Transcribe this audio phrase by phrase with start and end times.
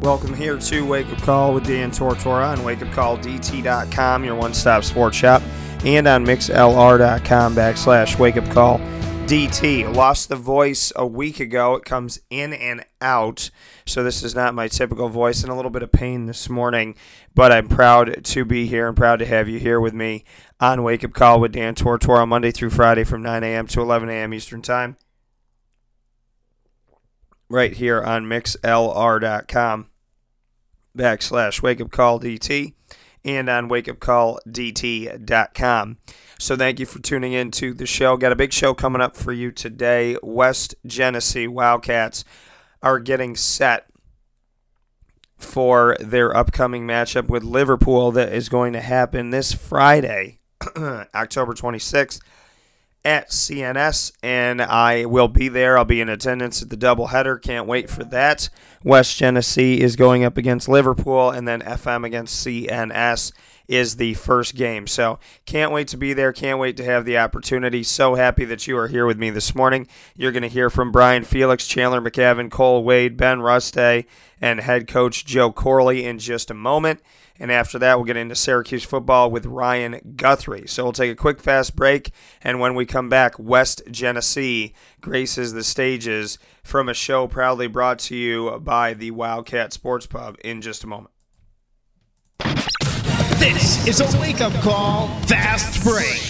[0.00, 5.14] Welcome here to Wake Up Call with Dan Tortora on wakeupcalldt.com, your one stop sports
[5.14, 5.42] shop,
[5.84, 8.78] and on mixlr.com backslash wake up call
[9.26, 9.94] DT.
[9.94, 11.74] Lost the voice a week ago.
[11.74, 13.50] It comes in and out,
[13.84, 16.94] so this is not my typical voice and a little bit of pain this morning,
[17.34, 20.24] but I'm proud to be here and proud to have you here with me
[20.60, 23.66] on Wake Up Call with Dan Tortora Monday through Friday from 9 a.m.
[23.66, 24.32] to 11 a.m.
[24.32, 24.96] Eastern Time.
[27.50, 29.89] Right here on mixlr.com
[30.96, 32.74] backslash wake up call DT
[33.24, 35.98] and on wakeupcalldt.com.
[36.38, 38.16] So thank you for tuning in to the show.
[38.16, 40.16] Got a big show coming up for you today.
[40.22, 42.24] West Genesee Wildcats
[42.82, 43.86] are getting set
[45.36, 50.38] for their upcoming matchup with Liverpool that is going to happen this Friday,
[51.14, 52.20] October 26th
[53.04, 55.78] at CNS, and I will be there.
[55.78, 57.40] I'll be in attendance at the doubleheader.
[57.40, 58.48] Can't wait for that.
[58.84, 63.32] West Genesee is going up against Liverpool, and then FM against CNS
[63.70, 64.88] is the first game.
[64.88, 66.32] So can't wait to be there.
[66.32, 67.84] Can't wait to have the opportunity.
[67.84, 69.86] So happy that you are here with me this morning.
[70.16, 74.06] You're going to hear from Brian Felix, Chandler McCavin, Cole Wade, Ben Ruste,
[74.40, 77.00] and head coach Joe Corley in just a moment.
[77.40, 80.66] And after that, we'll get into Syracuse football with Ryan Guthrie.
[80.66, 82.12] So we'll take a quick, fast break.
[82.42, 87.98] And when we come back, West Genesee graces the stages from a show proudly brought
[88.00, 91.14] to you by the Wildcat Sports Pub in just a moment.
[93.38, 96.29] This is a wake up call, fast break.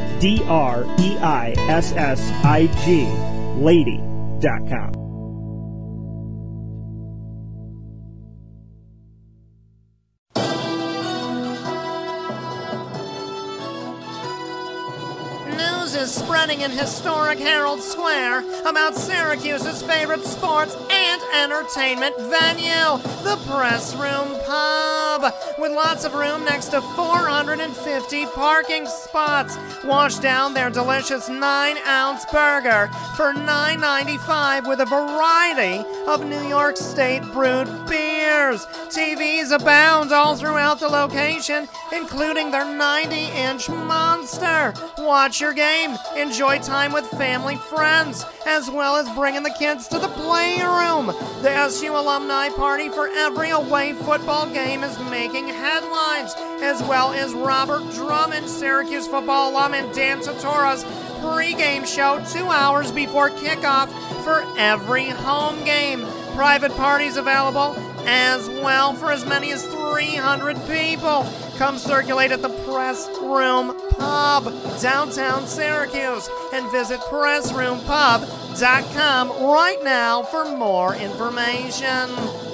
[0.21, 3.07] D R E I S S I G
[3.59, 5.00] Lady.com.
[16.59, 25.33] in historic Herald Square about Syracuse's favorite sports and entertainment venue, the Press Room Pub,
[25.57, 29.57] with lots of room next to 450 parking spots.
[29.85, 37.23] Wash down their delicious 9-ounce burger for $9.95 with a variety of New York State
[37.31, 38.65] brewed beers.
[38.89, 44.73] TVs abound all throughout the location, including their 90-inch monster.
[44.97, 49.99] Watch your game, enjoy time with family friends, as well as bringing the kids to
[49.99, 51.07] the playroom.
[51.43, 56.33] The SU alumni party for every away football game is making headlines,
[56.63, 60.83] as well as Robert Drummond, Syracuse football alum, and Dan Tortora's
[61.21, 63.89] pregame show two hours before kickoff
[64.23, 66.03] for every home game.
[66.33, 67.75] Private parties available
[68.05, 71.25] as well for as many as 300 people.
[71.57, 74.45] Come circulate at the Press Room Pub,
[74.81, 82.50] downtown Syracuse, and visit PressRoomPub.com right now for more information.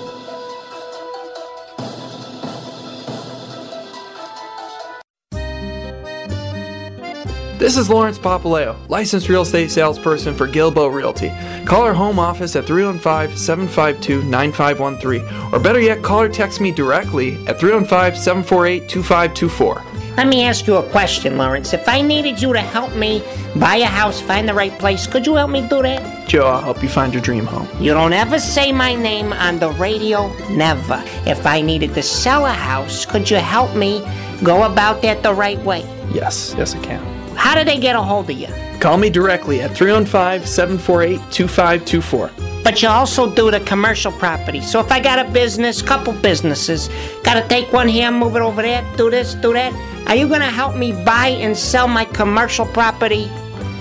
[7.57, 11.31] This is Lawrence Papaleo, licensed real estate salesperson for Gilbo Realty.
[11.65, 16.71] Call our home office at 315 752 9513, or better yet, call or text me
[16.71, 19.83] directly at 315 748 2524.
[20.17, 21.73] Let me ask you a question, Lawrence.
[21.73, 23.23] If I needed you to help me
[23.55, 26.29] buy a house, find the right place, could you help me do that?
[26.29, 27.67] Joe, I'll help you find your dream home.
[27.81, 31.03] You don't ever say my name on the radio, never.
[31.25, 34.05] If I needed to sell a house, could you help me
[34.43, 35.81] go about that the right way?
[36.13, 37.16] Yes, yes, I can.
[37.37, 38.47] How do they get a hold of you?
[38.79, 42.31] Call me directly at 315 748 2524.
[42.63, 44.59] But you also do the commercial property.
[44.59, 46.89] So if I got a business, couple businesses,
[47.23, 49.71] gotta take one here, move it over there, do this, do that.
[50.07, 53.29] Are you gonna help me buy and sell my commercial property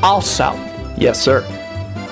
[0.02, 0.52] also?
[0.96, 1.44] Yes, sir.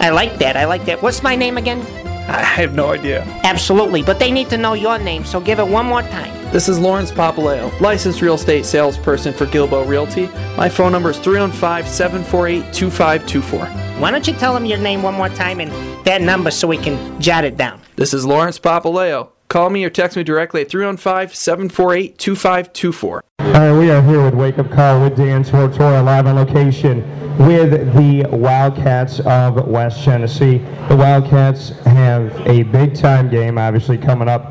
[0.00, 0.56] I like that.
[0.56, 1.02] I like that.
[1.02, 1.80] What's my name again?
[2.26, 3.22] I have no idea.
[3.44, 6.32] Absolutely, but they need to know your name, so give it one more time.
[6.52, 10.28] This is Lawrence Papaleo, licensed real estate salesperson for Gilbo Realty.
[10.56, 13.66] My phone number is 315 748 2524.
[14.00, 15.70] Why don't you tell them your name one more time and
[16.06, 17.80] that number so we can jot it down?
[17.96, 19.33] This is Lawrence Papaleo.
[19.48, 23.24] Call me or text me directly at 315 748 2524.
[23.38, 27.02] All right, we are here with Wake Up Call with Dan Tortora live on location
[27.38, 30.58] with the Wildcats of West Genesee.
[30.88, 34.50] The Wildcats have a big time game, obviously, coming up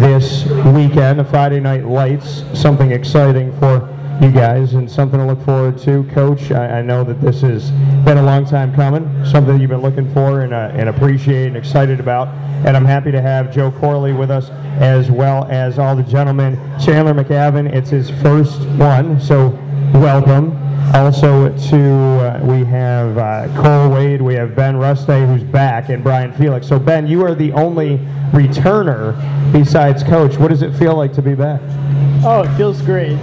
[0.00, 5.42] this weekend, the Friday Night Lights, something exciting for you guys and something to look
[5.44, 6.04] forward to.
[6.12, 7.70] Coach, I, I know that this has
[8.04, 11.56] been a long time coming, something you've been looking for and, uh, and appreciate and
[11.56, 12.28] excited about.
[12.66, 16.56] And I'm happy to have Joe Corley with us as well as all the gentlemen.
[16.82, 19.48] Chandler McAvin, it's his first one, so
[19.94, 20.60] welcome.
[20.94, 21.80] Also to,
[22.20, 26.68] uh, we have uh, Cole Wade, we have Ben Ruste who's back, and Brian Felix.
[26.68, 27.98] So Ben, you are the only
[28.32, 29.14] returner
[29.52, 30.36] besides Coach.
[30.36, 31.60] What does it feel like to be back?
[32.24, 33.18] Oh, it feels great.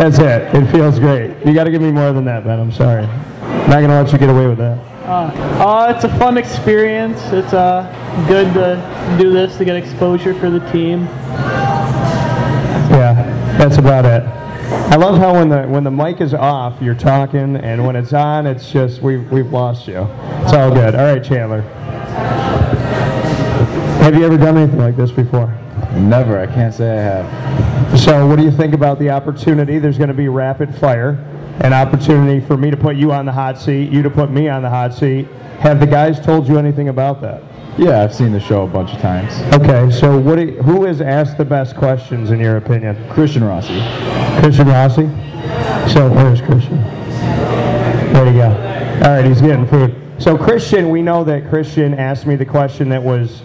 [0.00, 0.54] That's it.
[0.54, 1.36] It feels great.
[1.44, 2.58] You got to give me more than that, Ben.
[2.58, 3.04] I'm sorry.
[3.04, 4.78] I'm Not gonna let you get away with that.
[5.04, 5.30] Uh,
[5.62, 7.20] uh, it's a fun experience.
[7.26, 7.84] It's uh,
[8.26, 11.00] good to do this to get exposure for the team.
[12.90, 13.12] Yeah,
[13.58, 14.22] that's about it.
[14.90, 18.14] I love how when the when the mic is off, you're talking, and when it's
[18.14, 20.08] on, it's just we've we've lost you.
[20.44, 20.94] It's all good.
[20.94, 21.60] All right, Chandler.
[24.00, 25.48] Have you ever done anything like this before?
[25.92, 26.38] Never.
[26.38, 27.69] I can't say I have.
[28.00, 29.78] So, what do you think about the opportunity?
[29.78, 31.10] There's going to be rapid fire,
[31.60, 34.48] an opportunity for me to put you on the hot seat, you to put me
[34.48, 35.28] on the hot seat.
[35.58, 37.42] Have the guys told you anything about that?
[37.76, 39.30] Yeah, I've seen the show a bunch of times.
[39.54, 40.36] Okay, so what?
[40.36, 42.96] Do you- who has asked the best questions in your opinion?
[43.10, 43.82] Christian Rossi.
[44.40, 45.06] Christian Rossi.
[45.88, 46.82] So where's Christian?
[48.14, 48.48] There you go.
[49.04, 49.94] All right, he's getting food.
[50.16, 53.42] So Christian, we know that Christian asked me the question that was,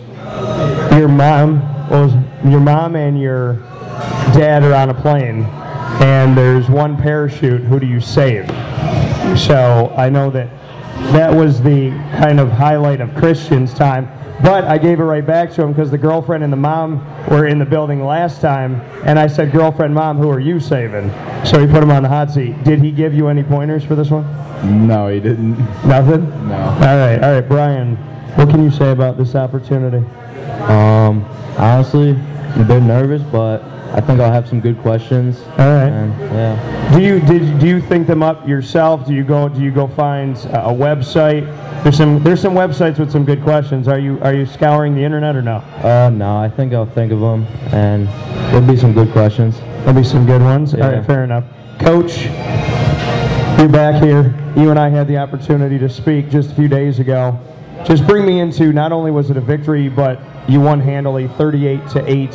[0.97, 2.13] your mom was
[2.45, 3.59] your mom and your
[4.33, 5.43] dad or on a plane,
[6.01, 7.61] and there's one parachute.
[7.61, 8.47] Who do you save?
[9.37, 10.49] So I know that
[11.11, 14.09] that was the kind of highlight of Christian's time.
[14.43, 16.99] But I gave it right back to him because the girlfriend and the mom
[17.29, 21.09] were in the building last time, and I said, "Girlfriend, mom, who are you saving?"
[21.45, 22.61] So he put him on the hot seat.
[22.65, 24.25] Did he give you any pointers for this one?
[24.87, 25.57] No, he didn't.
[25.87, 26.49] Nothing.
[26.49, 26.55] No.
[26.55, 27.95] All right, all right, Brian.
[28.35, 30.05] What can you say about this opportunity?
[30.63, 31.23] Um,
[31.57, 33.63] honestly, I'm a bit nervous, but
[33.95, 35.41] I think I'll have some good questions.
[35.57, 35.87] All right.
[35.87, 36.91] And yeah.
[36.93, 39.07] Do you did do you think them up yourself?
[39.07, 41.45] Do you go do you go find a, website?
[41.81, 43.87] There's some there's some websites with some good questions.
[43.87, 45.63] Are you are you scouring the internet or no?
[45.81, 48.07] Uh, no, I think I'll think of them, and
[48.51, 49.59] there'll be some good questions.
[49.59, 50.73] There'll be some good ones.
[50.73, 50.97] All Yeah.
[50.97, 51.45] right, fair enough.
[51.79, 52.25] Coach,
[53.57, 54.35] you're back here.
[54.57, 57.39] You and I had the opportunity to speak just a few days ago.
[57.85, 61.87] Just bring me into not only was it a victory, but you won handily 38
[61.89, 62.33] to 8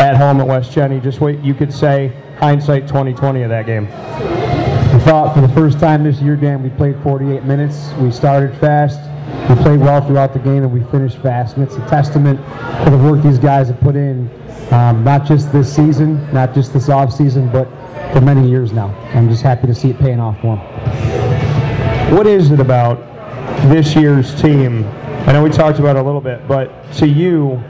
[0.00, 1.00] at home at West Jenny.
[1.00, 3.86] Just what you could say hindsight 2020 of that game.
[3.86, 7.92] We thought for the first time this year, Dan, we played 48 minutes.
[8.00, 9.00] We started fast.
[9.48, 11.56] We played well throughout the game, and we finished fast.
[11.56, 12.38] And it's a testament
[12.84, 14.30] to the work these guys have put in,
[14.70, 17.68] um, not just this season, not just this off season, but
[18.12, 18.94] for many years now.
[19.14, 22.14] I'm just happy to see it paying off for them.
[22.16, 23.11] What is it about
[23.68, 24.84] this year's team?
[25.26, 27.62] I know we talked about it a little bit, but to you,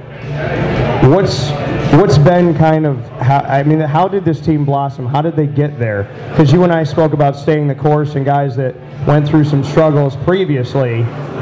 [1.08, 1.50] what's
[1.94, 5.06] what's been kind of how, I mean, how did this team blossom?
[5.06, 6.04] How did they get there?
[6.30, 8.74] Because you and I spoke about staying the course and guys that
[9.06, 10.98] went through some struggles previously.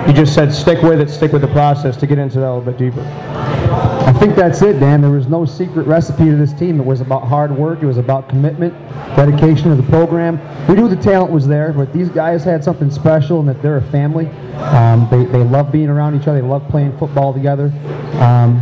[0.07, 2.55] You just said stick with it, stick with the process to get into that a
[2.55, 3.03] little bit deeper.
[3.03, 5.03] I think that's it, Dan.
[5.03, 6.81] There was no secret recipe to this team.
[6.81, 7.83] It was about hard work.
[7.83, 8.73] It was about commitment,
[9.15, 10.41] dedication to the program.
[10.67, 13.77] We knew the talent was there, but these guys had something special and that they're
[13.77, 14.27] a family.
[14.57, 16.41] Um, they, they love being around each other.
[16.41, 17.73] They love playing football together.
[18.15, 18.61] Um,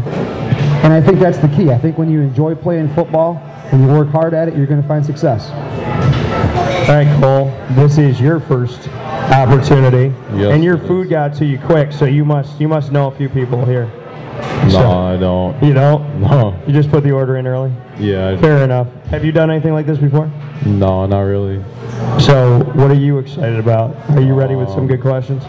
[0.84, 1.70] and I think that's the key.
[1.70, 3.36] I think when you enjoy playing football
[3.72, 5.50] and you work hard at it, you're going to find success.
[6.88, 7.46] All right, Cole.
[7.74, 12.06] This is your first opportunity, Yes, and your it food got to you quick, so
[12.06, 13.86] you must you must know a few people here.
[14.72, 15.62] No, I don't.
[15.62, 16.20] You don't?
[16.20, 16.58] No.
[16.66, 17.72] You just put the order in early.
[17.98, 18.40] Yeah.
[18.40, 18.88] Fair enough.
[19.06, 20.30] Have you done anything like this before?
[20.64, 21.64] No, not really.
[22.20, 23.96] So, what are you excited about?
[24.10, 25.42] Are you ready with some good questions?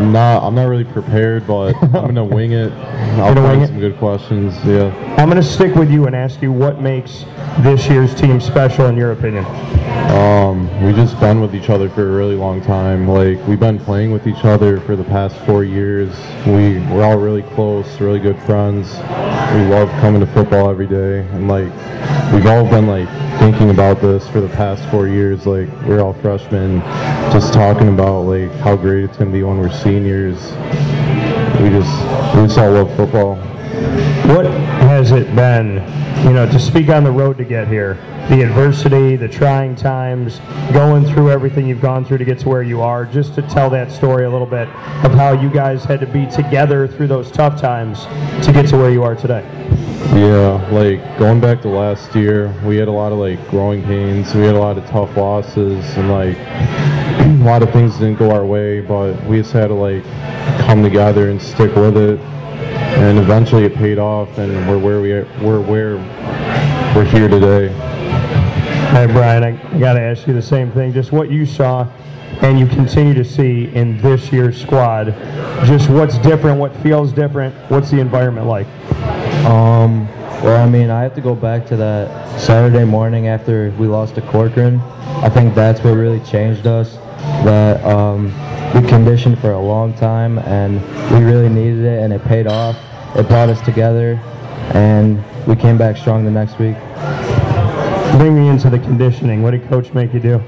[0.00, 2.72] Nah, I'm not really prepared, but I'm gonna wing it.
[2.72, 4.54] I'll Gonna find some good questions.
[4.64, 4.92] Yeah.
[5.16, 7.24] I'm going to stick with you and ask you what makes
[7.60, 9.44] this year's team special in your opinion.
[10.10, 13.06] Um, we've just been with each other for a really long time.
[13.06, 16.10] Like we've been playing with each other for the past four years.
[16.46, 18.96] We we're all really close, really good friends.
[19.54, 23.08] We love coming to football every day, and like we've all been like
[23.38, 25.46] thinking about this for the past four years.
[25.46, 26.80] Like we're all freshmen,
[27.32, 30.36] just talking about like how great it's gonna be when we're seniors.
[31.60, 31.94] We just
[32.34, 33.36] we just all love football.
[34.34, 35.74] What has it been,
[36.26, 37.94] you know, to speak on the road to get here?
[38.28, 40.40] The adversity, the trying times,
[40.72, 43.68] going through everything you've gone through to get to where you are, just to tell
[43.70, 44.66] that story a little bit
[45.04, 48.06] of how you guys had to be together through those tough times
[48.44, 49.44] to get to where you are today.
[50.12, 54.34] Yeah, like going back to last year, we had a lot of like growing pains.
[54.34, 56.36] We had a lot of tough losses, and like
[57.40, 58.80] a lot of things didn't go our way.
[58.80, 60.04] But we just had to like
[60.66, 62.20] come together and stick with it.
[62.20, 65.12] And eventually, it paid off, and we're where we
[65.44, 65.96] we're where
[66.94, 67.68] we're here today.
[68.90, 70.92] Hey, Brian, I got to ask you the same thing.
[70.92, 71.88] Just what you saw
[72.42, 75.06] and you continue to see in this year's squad.
[75.64, 78.66] Just what's different, what feels different, what's the environment like?
[79.44, 80.08] Um,
[80.42, 84.14] well, I mean, I have to go back to that Saturday morning after we lost
[84.14, 84.80] to Corcoran.
[85.22, 86.94] I think that's what really changed us.
[87.44, 88.32] That um,
[88.72, 90.80] we conditioned for a long time, and
[91.12, 92.76] we really needed it, and it paid off.
[93.16, 94.14] It brought us together,
[94.72, 96.76] and we came back strong the next week.
[98.18, 99.42] Bring me into the conditioning.
[99.42, 100.42] What did Coach make you do?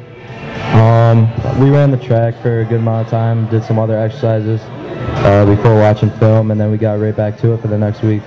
[0.72, 4.60] Um, we ran the track for a good amount of time, did some other exercises
[4.64, 8.02] uh, before watching film, and then we got right back to it for the next
[8.02, 8.22] week.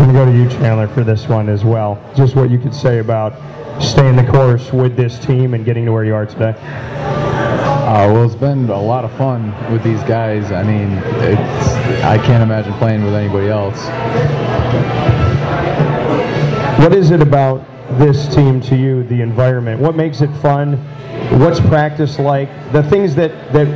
[0.00, 2.02] I'm going to go to you, Chandler, for this one as well.
[2.16, 3.34] Just what you could say about
[3.82, 6.54] staying the course with this team and getting to where you are today.
[6.56, 10.52] Uh, well, it's been a lot of fun with these guys.
[10.52, 10.92] I mean,
[11.22, 13.78] it's I can't imagine playing with anybody else.
[16.78, 17.62] What is it about
[17.98, 19.80] this team to you, the environment?
[19.80, 20.76] What makes it fun?
[21.38, 22.48] What's practice like?
[22.72, 23.66] The things that, that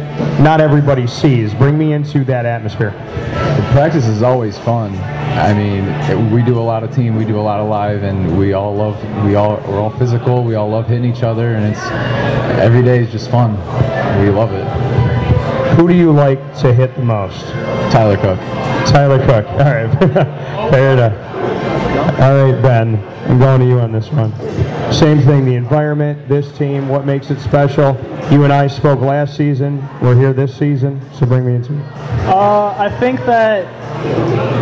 [0.41, 1.55] not everybody sees.
[1.55, 2.91] Bring me into that atmosphere.
[2.91, 4.95] The practice is always fun.
[5.37, 8.39] I mean, we do a lot of team, we do a lot of live, and
[8.39, 8.97] we all love.
[9.25, 10.45] We all we're all physical.
[10.45, 11.83] We all love hitting each other, and it's
[12.61, 13.57] every day is just fun.
[14.23, 14.65] We love it.
[15.77, 17.47] Who do you like to hit the most?
[17.91, 18.39] Tyler Cook.
[18.89, 19.47] Tyler Cook.
[19.49, 19.91] All right.
[20.71, 21.44] Fair enough.
[22.05, 23.03] All right, Ben.
[23.31, 24.31] I'm going to you on this one.
[24.93, 27.97] Same thing, the environment, this team, what makes it special.
[28.31, 29.83] You and I spoke last season.
[30.03, 31.85] We're here this season, so bring me into it.
[32.27, 33.65] Uh, I think that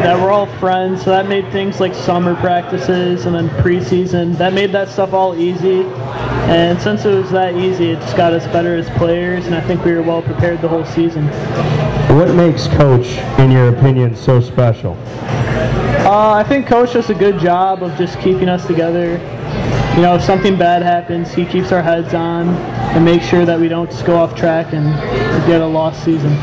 [0.02, 4.36] that we're all friends, so that made things like summer practices and then preseason.
[4.38, 5.82] That made that stuff all easy.
[6.48, 9.60] And since it was that easy, it just got us better as players, and I
[9.60, 11.26] think we were well prepared the whole season.
[12.16, 13.08] What makes Coach,
[13.40, 14.96] in your opinion, so special?
[16.12, 19.12] Uh, I think Coach does a good job of just keeping us together.
[19.96, 23.58] You know, if something bad happens, he keeps our heads on and makes sure that
[23.58, 24.94] we don't just go off track and
[25.46, 26.36] get a lost season.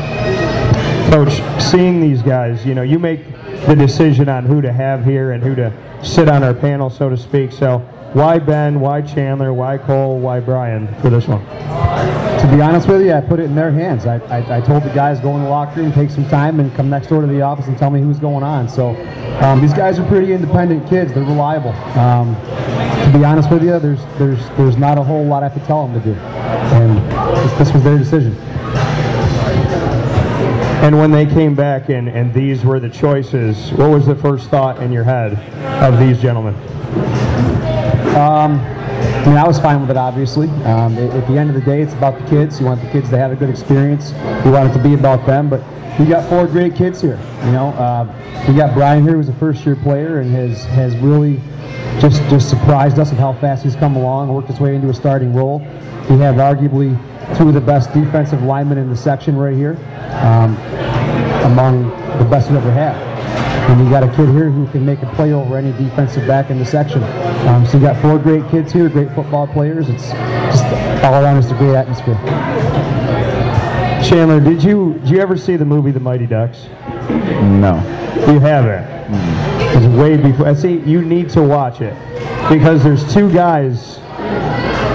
[1.08, 3.24] Coach, seeing these guys, you know, you make
[3.66, 5.72] the decision on who to have here and who to
[6.02, 7.52] sit on our panel, so to speak.
[7.52, 7.78] So,
[8.12, 8.80] why Ben?
[8.80, 9.52] Why Chandler?
[9.52, 10.18] Why Cole?
[10.18, 11.44] Why Brian for this one?
[11.44, 14.06] To be honest with you, I put it in their hands.
[14.06, 16.74] I, I, I told the guys go in the locker room, take some time, and
[16.74, 18.68] come next door to the office and tell me who's going on.
[18.68, 18.96] So
[19.42, 21.12] um, these guys are pretty independent kids.
[21.12, 21.72] They're reliable.
[21.98, 25.60] Um, to be honest with you, there's there's there's not a whole lot I have
[25.60, 26.98] to tell them to do, and
[27.36, 28.36] this, this was their decision.
[30.82, 34.48] And when they came back and, and these were the choices, what was the first
[34.48, 35.34] thought in your head
[35.84, 36.54] of these gentlemen?
[38.16, 38.58] Um,
[39.20, 40.48] I mean, I was fine with it, obviously.
[40.64, 42.58] Um, at, the end of the day, it's about the kids.
[42.58, 44.10] You want the kids to have a good experience.
[44.44, 45.48] You want it to be about them.
[45.48, 45.62] But
[45.98, 47.20] we got four great kids here.
[47.44, 51.40] You know, uh, we got Brian here, who's a first-year player and has has really
[52.00, 54.94] just just surprised us of how fast he's come along, worked his way into a
[54.94, 55.60] starting role.
[56.08, 56.98] We have arguably
[57.36, 59.76] two of the best defensive linemen in the section right here,
[60.22, 60.56] um,
[61.44, 63.09] among the best we've ever had.
[63.70, 66.50] And you got a kid here who can make a play over any defensive back
[66.50, 67.04] in the section.
[67.46, 69.88] Um, so you got four great kids here, great football players.
[69.88, 70.64] It's just
[71.04, 72.16] all around just a great atmosphere.
[74.02, 76.66] Chandler, did you did you ever see the movie The Mighty Ducks?
[77.08, 77.76] No.
[78.26, 78.84] You haven't.
[79.76, 80.48] It's way before.
[80.48, 80.78] I see.
[80.80, 81.94] You need to watch it
[82.48, 83.98] because there's two guys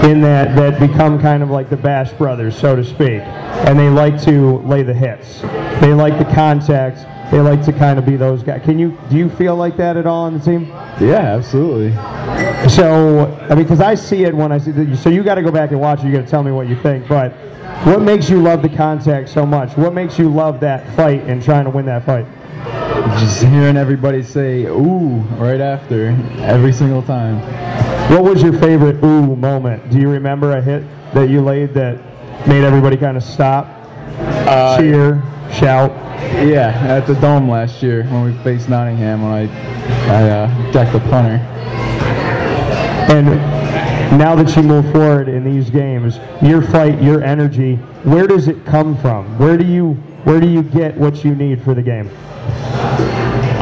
[0.04, 3.88] in that that become kind of like the Bash Brothers, so to speak, and they
[3.88, 5.40] like to lay the hits.
[5.80, 7.06] They like the contact.
[7.30, 8.62] They like to kind of be those guys.
[8.62, 10.66] Can you do you feel like that at all on the team?
[11.00, 11.92] Yeah, absolutely.
[12.68, 15.42] So, I mean, because I see it when I see the, so you got to
[15.42, 16.06] go back and watch it.
[16.06, 17.08] You got to tell me what you think.
[17.08, 17.32] But
[17.84, 19.76] what makes you love the contact so much?
[19.76, 22.26] What makes you love that fight and trying to win that fight?
[23.18, 27.40] Just hearing everybody say "ooh" right after every single time.
[28.10, 29.90] What was your favorite ooh moment?
[29.90, 31.98] Do you remember a hit that you laid that
[32.46, 33.66] made everybody kind of stop,
[34.18, 35.90] Uh, cheer, shout?
[36.46, 39.76] Yeah, at the Dome last year when we faced Nottingham when I
[40.08, 41.36] I uh, decked the punter.
[43.08, 43.26] And
[44.18, 48.64] now that you move forward in these games, your fight, your energy, where does it
[48.64, 49.38] come from?
[49.38, 49.94] Where do you
[50.24, 52.10] where do you get what you need for the game?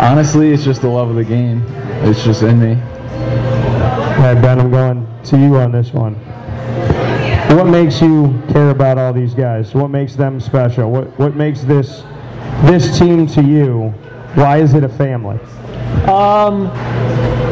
[0.00, 1.62] Honestly, it's just the love of the game.
[2.04, 2.72] It's just in me.
[2.74, 6.14] All right, Ben, I'm going to you on this one.
[7.50, 9.74] What makes you care about all these guys?
[9.74, 10.90] What makes them special?
[10.90, 12.02] What what makes this
[12.64, 13.90] this team to you?
[14.34, 15.38] Why is it a family?
[16.08, 16.66] Um,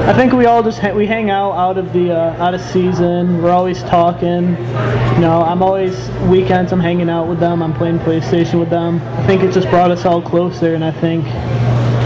[0.04, 2.60] I think we all just ha- we hang out out of the uh, out of
[2.60, 3.42] season.
[3.42, 4.56] We're always talking.
[4.56, 6.72] You know, I'm always weekends.
[6.72, 7.62] I'm hanging out with them.
[7.62, 9.00] I'm playing PlayStation with them.
[9.00, 11.24] I think it just brought us all closer, and I think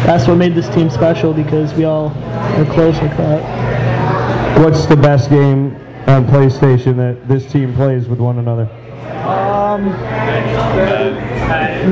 [0.05, 4.59] that's what made this team special because we all are close like that.
[4.61, 5.75] What's the best game
[6.07, 8.69] on PlayStation that this team plays with one another?
[9.27, 9.87] Um,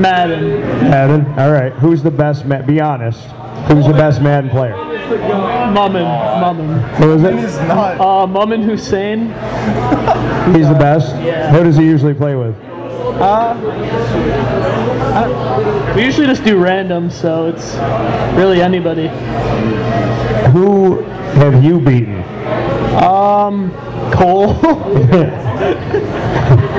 [0.00, 0.61] Madden.
[0.90, 1.26] Madden.
[1.38, 1.73] All right.
[1.75, 2.44] Who's the best?
[2.47, 3.21] Ma- be honest.
[3.68, 4.75] Who's the best Madden player?
[4.75, 6.04] Mummin.
[6.40, 6.94] Mummin.
[6.97, 7.61] Who is it?
[7.71, 9.26] Uh, Mummin Hussein.
[10.54, 11.12] He's the best.
[11.52, 12.54] Who does he usually play with?
[13.21, 13.54] Uh,
[15.14, 17.75] I- we usually just do random, so it's
[18.37, 19.09] really anybody.
[20.52, 21.00] Who
[21.40, 22.23] have you beaten?
[22.94, 23.70] Um,
[24.12, 24.54] Cole.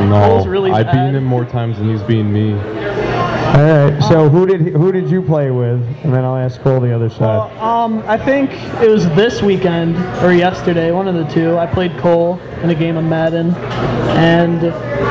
[0.05, 1.15] No, Cole's really I've beaten bad.
[1.15, 2.53] him more times than he's beaten me.
[2.53, 2.59] All
[3.89, 4.03] right.
[4.03, 5.81] So who did who did you play with?
[6.03, 7.51] And then I'll ask Cole the other side.
[7.59, 8.51] um, I think
[8.83, 11.57] it was this weekend or yesterday, one of the two.
[11.57, 14.61] I played Cole in a game of Madden, and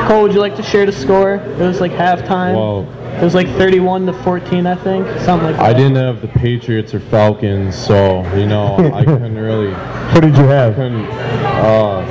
[0.07, 1.35] Cole, would you like to share the score?
[1.35, 2.55] It was like halftime.
[2.55, 2.83] Well,
[3.15, 5.61] It was like 31 to 14, I think, something like that.
[5.61, 9.73] I didn't have the Patriots or Falcons, so you know I couldn't really.
[10.13, 10.75] Who did you have?
[10.75, 11.05] Couldn't.
[11.05, 12.01] Uh,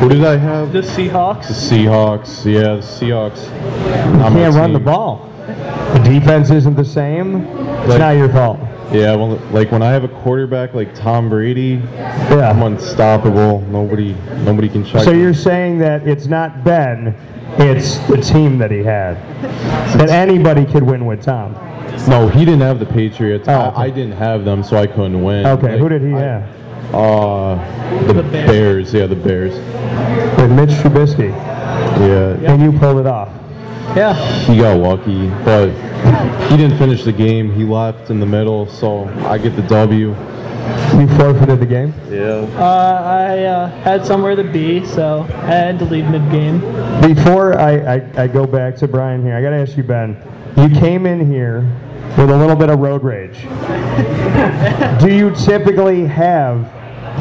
[0.00, 0.72] who did I have?
[0.72, 1.48] The Seahawks.
[1.48, 2.44] The Seahawks.
[2.44, 3.44] Yeah, the Seahawks.
[3.44, 5.31] You can't run the ball.
[5.92, 7.36] The defense isn't the same.
[7.36, 8.58] It's Like- not your fault.
[8.92, 11.80] Yeah, well, like when I have a quarterback like Tom Brady,
[12.30, 12.50] Yeah.
[12.50, 13.62] I'm unstoppable.
[13.70, 15.02] Nobody, nobody can check.
[15.02, 15.20] So me.
[15.20, 17.14] you're saying that it's not Ben,
[17.58, 19.16] it's the team that he had.
[19.96, 21.54] That anybody could win with Tom.
[22.08, 23.48] No, he didn't have the Patriots.
[23.48, 23.76] Oh, I, okay.
[23.82, 25.46] I didn't have them, so I couldn't win.
[25.46, 26.42] Okay, who did he I- have?
[26.94, 27.54] Uh,
[28.12, 28.92] the, Bears.
[28.92, 29.54] Yeah, the Bears.
[30.38, 31.30] With Mitch Trubisky.
[31.30, 33.28] Yeah, And you pulled it off.
[33.96, 34.14] Yeah.
[34.46, 35.70] he got lucky, but
[36.48, 37.52] he didn't finish the game.
[37.52, 40.14] He left in the middle, so I get the W.
[40.98, 41.92] You forfeited the game?
[42.10, 42.46] Yeah.
[42.56, 46.60] Uh, I uh, had somewhere to be, so I had to leave mid-game.
[47.00, 50.16] Before I, I, I go back to Brian here, I got to ask you, Ben.
[50.56, 51.60] You came in here
[52.18, 53.40] with a little bit of road rage.
[55.00, 56.70] Do you typically have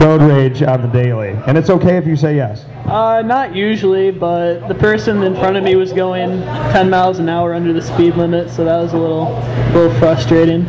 [0.02, 1.30] road rage on the daily?
[1.48, 2.66] And it's okay if you say yes.
[2.86, 6.42] Uh, not usually, but the person in front of me was going
[6.72, 9.30] 10 miles an hour under the speed limit, so that was a little,
[9.74, 10.66] little frustrating.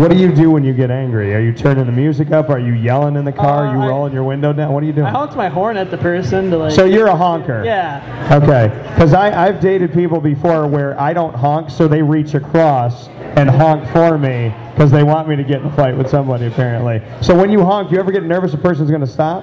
[0.00, 1.34] What do you do when you get angry?
[1.34, 2.50] Are you turning the music up?
[2.50, 3.66] Are you yelling in the car?
[3.66, 4.72] Are you Uh, I- rolling your window down?
[4.72, 5.06] What are you doing?
[5.06, 6.72] I honked my horn at the person to like.
[6.72, 7.62] So you're a honker?
[7.64, 8.00] Yeah.
[8.30, 13.48] Okay, because I've dated people before where I don't honk, so they reach across and
[13.50, 17.00] honk for me because they want me to get in a fight with somebody, apparently.
[17.22, 19.42] So when you honk, do you ever get nervous a person's going to stop?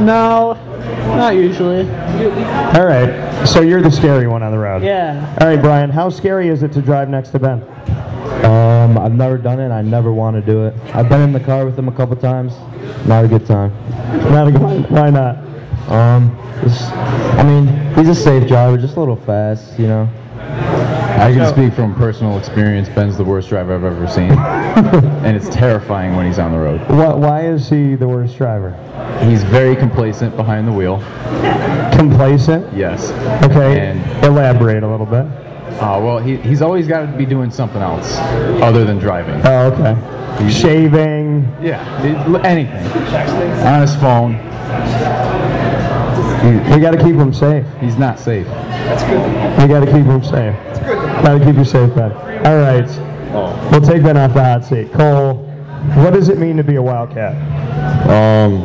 [0.00, 0.54] No,
[1.14, 1.88] not usually.
[2.76, 4.82] All right, so you're the scary one on the road.
[4.82, 5.36] Yeah.
[5.40, 7.62] All right, Brian, how scary is it to drive next to Ben?
[8.44, 9.70] Um, I've never done it.
[9.70, 10.74] I never want to do it.
[10.92, 12.52] I've been in the car with him a couple times.
[13.06, 13.72] Not a good time.
[14.32, 15.36] Not a good, why not?
[15.88, 20.08] Um, just, I mean, he's a safe driver, just a little fast, you know.
[21.18, 22.88] I can speak from personal experience.
[22.88, 26.80] Ben's the worst driver I've ever seen, and it's terrifying when he's on the road.
[26.88, 28.70] What, why is he the worst driver?
[29.24, 30.98] He's very complacent behind the wheel.
[31.96, 32.72] Complacent?
[32.74, 33.10] Yes.
[33.44, 35.24] Okay, And elaborate a little bit.
[35.80, 38.16] uh, well, he, he's always got to be doing something else
[38.62, 39.40] other than driving.
[39.44, 40.50] Oh, okay.
[40.50, 41.42] Shaving.
[41.60, 41.82] Yeah,
[42.44, 42.86] anything.
[43.66, 44.36] On his phone.
[46.72, 47.66] We got to keep him safe.
[47.80, 48.46] He's not safe.
[48.46, 49.60] That's good.
[49.60, 50.54] We got to keep him safe.
[51.24, 52.12] Got to keep you safe, Ben.
[52.46, 52.88] All right.
[53.70, 54.92] We'll take Ben off the hot seat.
[54.92, 55.34] Cole,
[56.02, 57.34] what does it mean to be a Wildcat?
[58.08, 58.64] Um,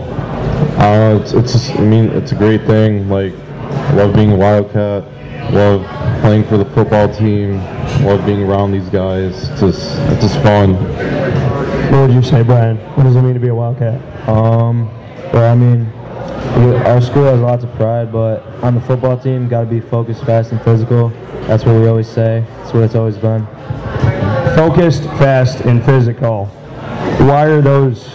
[0.80, 3.10] Uh, it's, it's just, I mean, it's a great thing.
[3.10, 5.04] Like, I love being a Wildcat.
[5.52, 5.86] Love
[6.22, 7.58] playing for the football team.
[8.06, 9.50] Love being around these guys.
[9.50, 10.76] It's just, it's just fun.
[11.92, 12.78] What would you say, Brian?
[12.96, 14.00] What does it mean to be a Wildcat?
[14.28, 14.88] Um,
[15.34, 15.92] well, I mean,
[16.56, 20.24] our school has lots of pride, but on the football team, got to be focused,
[20.24, 21.10] fast, and physical.
[21.48, 22.46] That's what we always say.
[22.58, 23.46] That's what it's always been.
[24.56, 26.46] Focused, fast, and physical.
[27.26, 28.12] Why are those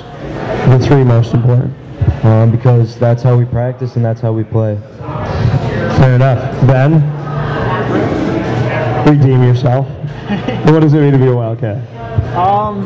[0.69, 1.75] the three most important?
[2.25, 4.79] Um, because that's how we practice and that's how we play.
[5.99, 6.67] Fair enough.
[6.67, 6.95] Ben,
[9.09, 9.87] redeem yourself.
[10.67, 11.98] what does it mean to be a Wildcat?
[12.37, 12.85] Um,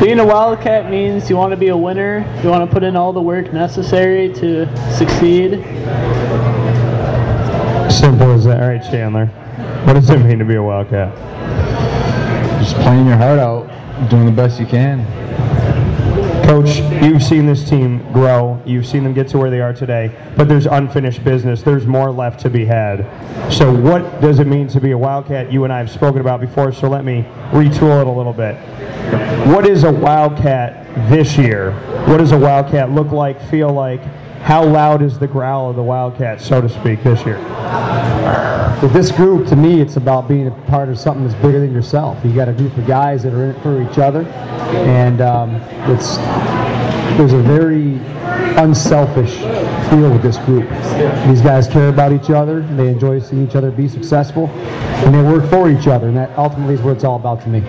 [0.00, 2.18] being a Wildcat means you want to be a winner.
[2.42, 5.62] You want to put in all the work necessary to succeed.
[7.90, 8.60] Simple as that.
[8.62, 9.26] All right, Chandler.
[9.84, 11.14] What does it mean to be a Wildcat?
[12.62, 13.68] Just playing your heart out,
[14.10, 15.00] doing the best you can.
[16.48, 18.58] Coach, you've seen this team grow.
[18.64, 21.60] You've seen them get to where they are today, but there's unfinished business.
[21.60, 23.04] There's more left to be had.
[23.52, 25.52] So, what does it mean to be a Wildcat?
[25.52, 28.54] You and I have spoken about before, so let me retool it a little bit.
[29.48, 31.72] What is a Wildcat this year?
[32.06, 34.00] What does a Wildcat look like, feel like?
[34.42, 37.38] How loud is the growl of the Wildcat, so to speak, this year?
[38.82, 41.72] With this group, to me, it's about being a part of something that's bigger than
[41.72, 42.24] yourself.
[42.24, 45.56] You got a group of guys that are in it for each other, and um,
[45.90, 46.16] it's
[47.16, 47.96] there's a very
[48.56, 49.36] unselfish
[49.90, 50.68] feel with this group.
[51.26, 55.14] These guys care about each other, and they enjoy seeing each other be successful, and
[55.14, 57.60] they work for each other, and that ultimately is what it's all about to me.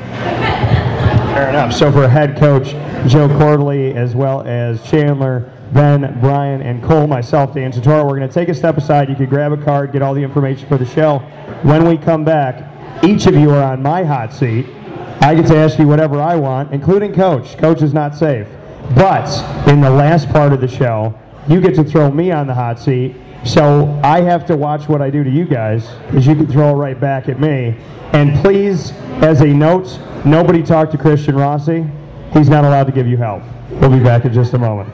[1.34, 1.73] Fair enough.
[1.73, 2.71] So for head coach
[3.10, 8.27] Joe Corley, as well as Chandler, Ben, Brian, and Cole, myself, Dan Tortora, we're going
[8.27, 9.10] to take a step aside.
[9.10, 11.19] You could grab a card, get all the information for the show.
[11.62, 14.65] When we come back, each of you are on my hot seat.
[15.21, 17.58] I get to ask you whatever I want, including coach.
[17.58, 18.47] Coach is not safe.
[18.95, 19.27] But
[19.67, 21.13] in the last part of the show,
[21.47, 23.15] you get to throw me on the hot seat.
[23.45, 26.69] So I have to watch what I do to you guys, because you can throw
[26.69, 27.75] it right back at me.
[28.13, 31.86] And please, as a note, nobody talk to Christian Rossi.
[32.34, 33.43] He's not allowed to give you help.
[33.69, 34.93] We'll be back in just a moment.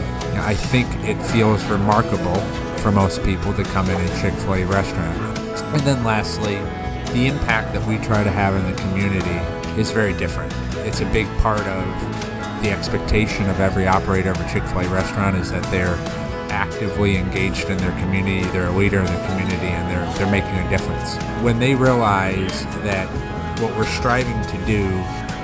[0.35, 2.35] know, I think it feels remarkable
[2.77, 5.37] for most people to come in a Chick-fil-A restaurant.
[5.39, 6.55] And then lastly,
[7.13, 10.53] the impact that we try to have in the community is very different.
[10.87, 15.51] It's a big part of the expectation of every operator of a Chick-fil-A restaurant is
[15.51, 15.95] that they're
[16.51, 20.53] actively engaged in their community, they're a leader in the community, and they're, they're making
[20.65, 21.15] a difference.
[21.41, 23.07] When they realize that
[23.61, 24.87] what we're striving to do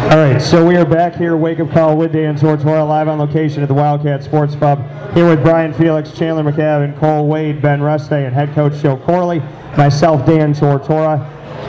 [0.00, 3.18] All right, so we are back here, Wake Up Call with Dan Tortora, live on
[3.18, 4.78] location at the Wildcat Sports Pub.
[5.12, 8.96] Here with Brian Felix, Chandler McCabe, and Cole Wade, Ben Ruste, and head coach Joe
[8.96, 9.40] Corley.
[9.76, 11.20] Myself, Dan Tortora.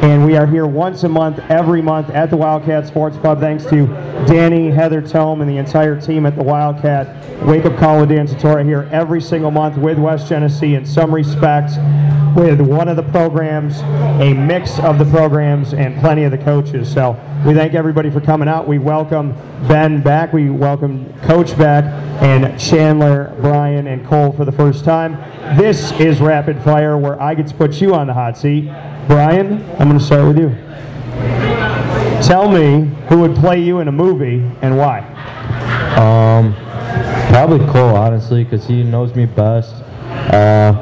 [0.03, 3.41] And we are here once a month, every month at the Wildcat Sports Pub.
[3.41, 3.87] Thanks to
[4.25, 7.45] Danny, Heather Tome, and the entire team at the Wildcat.
[7.45, 11.13] Wake Up Call with Dan Tortora here every single month with West Genesee in some
[11.13, 11.75] respects
[12.35, 13.79] with one of the programs,
[14.21, 16.91] a mix of the programs, and plenty of the coaches.
[16.91, 17.11] So
[17.45, 18.67] we thank everybody for coming out.
[18.67, 19.33] We welcome
[19.67, 20.33] Ben back.
[20.33, 21.85] We welcome Coach back,
[22.21, 25.13] and Chandler, Brian, and Cole for the first time.
[25.57, 28.65] This is Rapid Fire, where I get to put you on the hot seat.
[29.07, 30.49] Brian, I'm going to start with you.
[32.23, 34.99] Tell me who would play you in a movie and why.
[35.95, 36.53] Um,
[37.31, 39.73] probably Cole, honestly, because he knows me best.
[40.33, 40.73] Uh,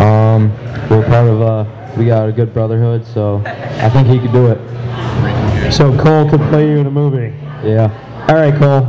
[0.00, 0.50] um,
[0.88, 4.48] we're part of a, we got a good brotherhood, so I think he could do
[4.48, 5.72] it.
[5.72, 7.34] So Cole could play you in a movie.
[7.66, 7.90] Yeah.
[8.28, 8.82] All right, Cole.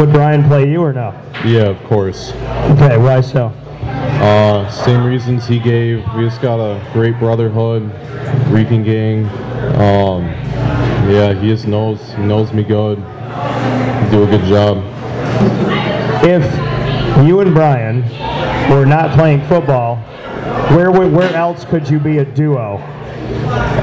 [0.00, 1.12] Would Brian play you or no?
[1.44, 2.32] Yeah, of course.
[2.72, 3.46] Okay, why so?
[4.20, 6.04] Uh, same reasons he gave.
[6.14, 7.82] We just got a great brotherhood,
[8.52, 9.26] reeking gang.
[9.76, 10.26] Um,
[11.08, 12.98] yeah, he just knows he knows me good.
[14.10, 14.84] Do a good job.
[16.24, 16.44] If
[17.24, 18.02] you and Brian
[18.68, 19.96] were not playing football,
[20.76, 22.76] where would, where else could you be a duo?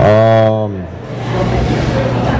[0.02, 0.78] Um,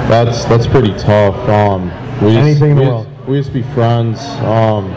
[0.08, 1.36] that's that's pretty tough.
[1.48, 1.86] Um,
[2.22, 3.06] we just, Anything in the we world.
[3.16, 4.20] Just, we just be friends.
[4.40, 4.92] Um,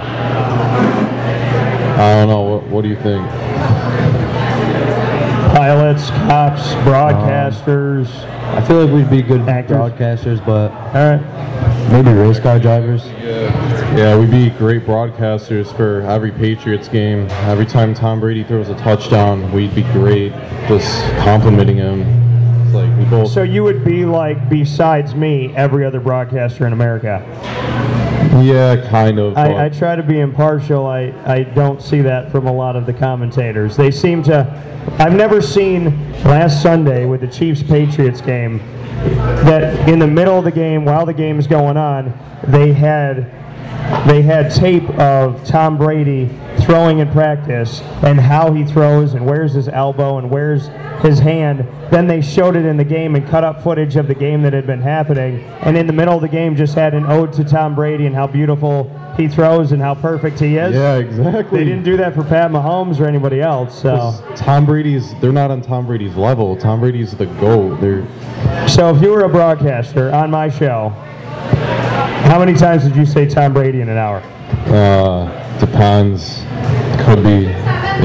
[1.99, 2.41] I don't know.
[2.43, 3.27] What, what do you think?
[5.55, 8.07] Pilots, cops, broadcasters.
[8.55, 9.77] I feel like we'd be good Actors.
[9.77, 11.91] broadcasters, but All right.
[11.91, 13.05] maybe race car drivers.
[13.21, 13.51] Yeah,
[14.17, 17.27] we'd be great broadcasters for every Patriots game.
[17.47, 20.31] Every time Tom Brady throws a touchdown, we'd be great
[20.67, 22.01] just complimenting him.
[22.65, 23.31] It's like we both.
[23.31, 27.25] So you would be like, besides me, every other broadcaster in America.
[28.43, 29.35] Yeah, kind of.
[29.37, 30.85] I, I try to be impartial.
[30.85, 33.75] I, I don't see that from a lot of the commentators.
[33.75, 34.47] They seem to.
[34.99, 38.59] I've never seen last Sunday with the Chiefs Patriots game
[39.45, 42.13] that in the middle of the game, while the game is going on,
[42.47, 43.31] they had
[44.07, 46.29] they had tape of Tom Brady
[46.61, 50.67] throwing in practice and how he throws and where's his elbow and where's
[51.01, 51.67] his hand.
[51.91, 54.53] Then they showed it in the game and cut up footage of the game that
[54.53, 55.43] had been happening.
[55.61, 58.15] And in the middle of the game, just had an ode to Tom Brady and
[58.15, 60.73] how beautiful he throws and how perfect he is.
[60.73, 61.59] yeah, exactly.
[61.59, 63.81] They didn't do that for Pat Mahomes or anybody else.
[63.81, 65.13] So, Tom Brady's.
[65.19, 66.55] They're not on Tom Brady's level.
[66.55, 67.81] Tom Brady's the goat.
[67.81, 68.07] They're.
[68.67, 70.93] so if you were a broadcaster on my show,
[72.29, 74.21] how many times did you say Tom Brady in an hour?
[74.67, 76.43] Uh, depends.
[77.03, 77.45] Could be.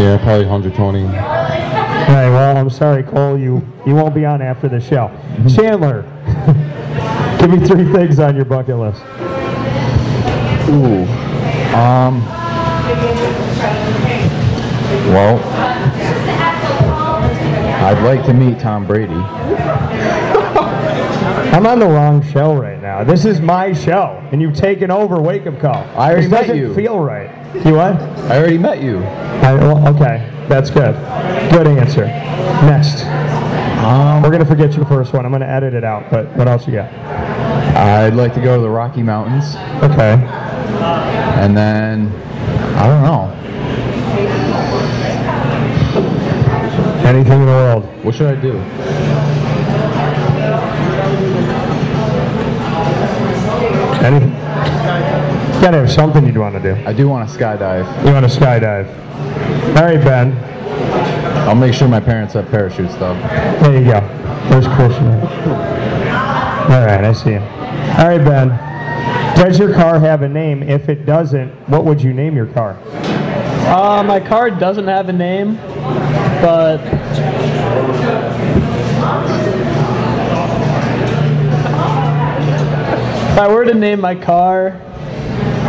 [0.00, 1.04] Yeah, probably 120.
[1.04, 2.30] All right.
[2.30, 3.36] Well, I'm sorry, Cole.
[3.36, 5.10] You you won't be on after the show.
[5.54, 6.04] Chandler,
[7.38, 9.02] give me three things on your bucket list.
[10.70, 11.04] Ooh.
[11.76, 12.24] Um.
[15.12, 15.38] Well,
[17.84, 19.12] I'd like to meet Tom Brady.
[21.52, 23.04] I'm on the wrong show right now.
[23.04, 25.74] This is my show, and you've taken over Wake Up Call.
[25.74, 26.74] I already this met doesn't you.
[26.74, 27.30] feel right.
[27.66, 27.96] You what?
[28.30, 28.98] I already met you.
[28.98, 30.94] I, well, okay, that's good.
[31.50, 32.04] Good answer.
[32.66, 33.04] Next.
[33.84, 35.26] Um, We're gonna forget your first one.
[35.26, 36.10] I'm gonna edit it out.
[36.10, 36.90] But what else you got?
[37.76, 40.12] I'd like to go to the Rocky Mountains, Okay.
[41.42, 42.12] and then
[42.76, 43.40] I don't know.
[47.04, 47.84] Anything in the world.
[48.04, 48.52] What should I do?
[54.04, 54.28] Anything.
[54.28, 56.74] You gotta have something you'd want to do.
[56.86, 58.06] I do want to skydive.
[58.06, 58.86] You want to skydive?
[59.76, 60.36] All right, Ben.
[61.48, 63.14] I'll make sure my parents have parachutes though.
[63.62, 64.00] There you go.
[64.50, 65.06] There's Christian.
[66.64, 67.38] All right, I see you.
[67.38, 68.48] All right, Ben.
[69.36, 70.62] Does your car have a name?
[70.62, 72.78] If it doesn't, what would you name your car?
[73.66, 75.56] Uh, my car doesn't have a name,
[76.42, 76.78] but
[83.34, 84.80] if I were to name my car,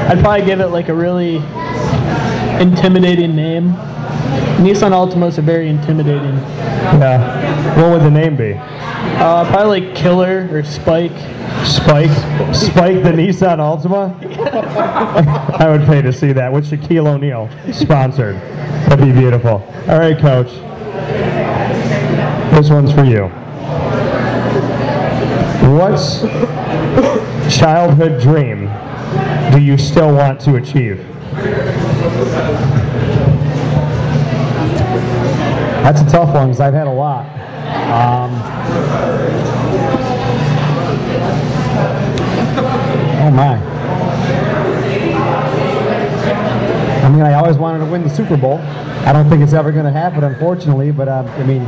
[0.07, 1.37] I'd probably give it like a really
[2.61, 3.73] intimidating name.
[4.61, 6.35] Nissan Altimas are very intimidating.
[6.99, 7.81] Yeah.
[7.81, 8.53] What would the name be?
[8.53, 11.09] Uh, probably like Killer or Spike.
[11.65, 12.11] Spike?
[12.53, 14.13] Spike the Nissan Altima?
[15.59, 18.35] I would pay to see that with Shaquille O'Neal sponsored.
[18.85, 19.67] That'd be beautiful.
[19.87, 20.51] All right, Coach.
[22.53, 23.31] This one's for you.
[25.65, 25.97] What
[27.51, 28.71] childhood dream
[29.51, 31.03] do you still want to achieve?
[35.81, 37.25] That's a tough one because I've had a lot.
[37.89, 38.31] Um,
[43.21, 43.57] oh my.
[47.03, 48.59] I mean, I always wanted to win the Super Bowl.
[49.05, 51.63] I don't think it's ever going to happen, unfortunately, but um, I mean,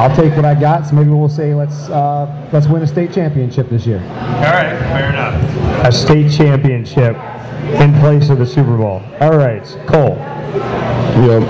[0.00, 0.86] I'll take what I got.
[0.86, 4.00] So maybe we'll say let's uh, let's win a state championship this year.
[4.00, 5.86] All right, fair enough.
[5.86, 7.16] A state championship
[7.78, 9.02] in place of the Super Bowl.
[9.20, 10.16] All right, Cole.
[11.26, 11.42] Yep.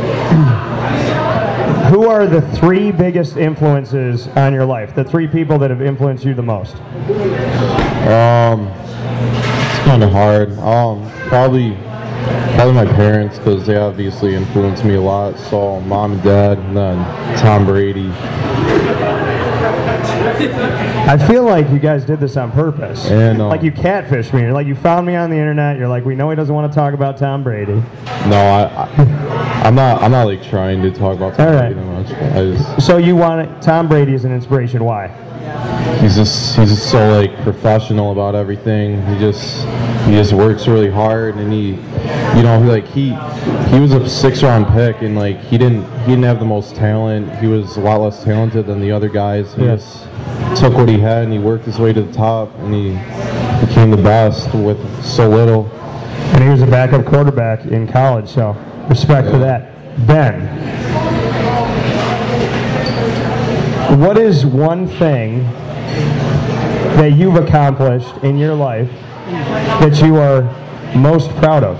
[1.92, 4.96] Who are the three biggest influences on your life?
[4.96, 6.74] The three people that have influenced you the most?
[8.06, 10.50] Um, it's kind of hard.
[10.58, 11.76] Um, probably,
[12.60, 15.38] probably my parents because they obviously influenced me a lot.
[15.38, 18.10] So mom and dad, and then Tom Brady.
[21.08, 23.06] I feel like you guys did this on purpose.
[23.06, 24.42] And, um, like you catfished me.
[24.42, 25.78] You're like you found me on the internet.
[25.78, 27.82] You're like, we know he doesn't want to talk about Tom Brady.
[28.26, 30.02] No, I, I, I'm not.
[30.02, 31.58] I'm not like trying to talk about Tom All.
[31.58, 32.12] Brady that much.
[32.12, 34.84] I just, So you want Tom Brady as an inspiration?
[34.84, 35.08] Why?
[36.00, 39.04] He's just he's just so like professional about everything.
[39.06, 39.64] He just
[40.06, 41.70] he just works really hard and he
[42.36, 43.10] you know like he
[43.70, 46.74] he was a six round pick and like he didn't he didn't have the most
[46.74, 47.30] talent.
[47.38, 49.54] He was a lot less talented than the other guys.
[49.54, 49.76] He Yeah.
[49.76, 50.04] just
[50.60, 52.90] took what he had and he worked his way to the top and he
[53.66, 55.66] became the best with so little.
[56.34, 58.56] And he was a backup quarterback in college, so
[58.88, 59.66] respect for that.
[60.06, 60.40] Ben,
[63.96, 65.42] what is one thing
[66.96, 68.90] that you've accomplished in your life
[69.80, 70.42] that you are
[70.94, 71.76] most proud of?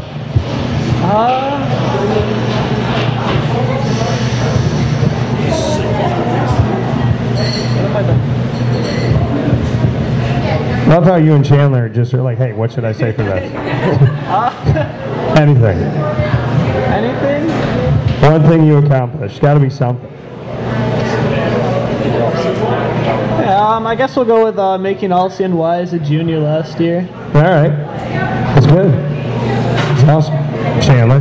[10.89, 13.53] Love how you and Chandler just are like, hey, what should I say for this?
[15.39, 15.79] Anything.
[16.91, 17.49] Anything?
[18.21, 19.41] One thing you accomplished.
[19.41, 20.20] Got to be something.
[22.31, 27.09] Yeah, um, I guess we'll go with uh, making All-CNY as a junior last year.
[27.35, 27.71] All right.
[28.55, 28.93] That's good.
[28.93, 30.35] That's awesome.
[30.81, 31.21] Chandler.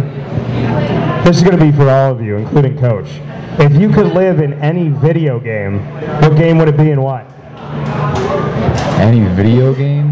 [1.24, 3.08] This is going to be for all of you, including Coach.
[3.60, 5.86] If you could live in any video game,
[6.22, 7.24] what game would it be and why?
[9.00, 10.08] Any video game?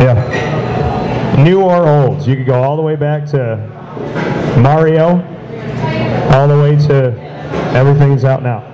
[0.00, 1.34] Yeah.
[1.42, 2.26] New or old.
[2.26, 3.56] You could go all the way back to
[4.58, 5.22] Mario,
[6.32, 7.12] all the way to
[7.74, 8.73] everything's out now.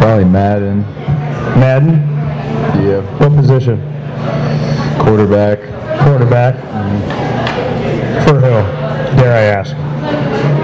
[0.00, 0.80] Probably Madden.
[1.60, 1.92] Madden?
[2.82, 3.02] Yeah.
[3.18, 3.78] What position?
[4.98, 5.58] Quarterback.
[6.00, 6.54] Quarterback.
[8.24, 9.16] For who?
[9.18, 9.76] Dare I ask?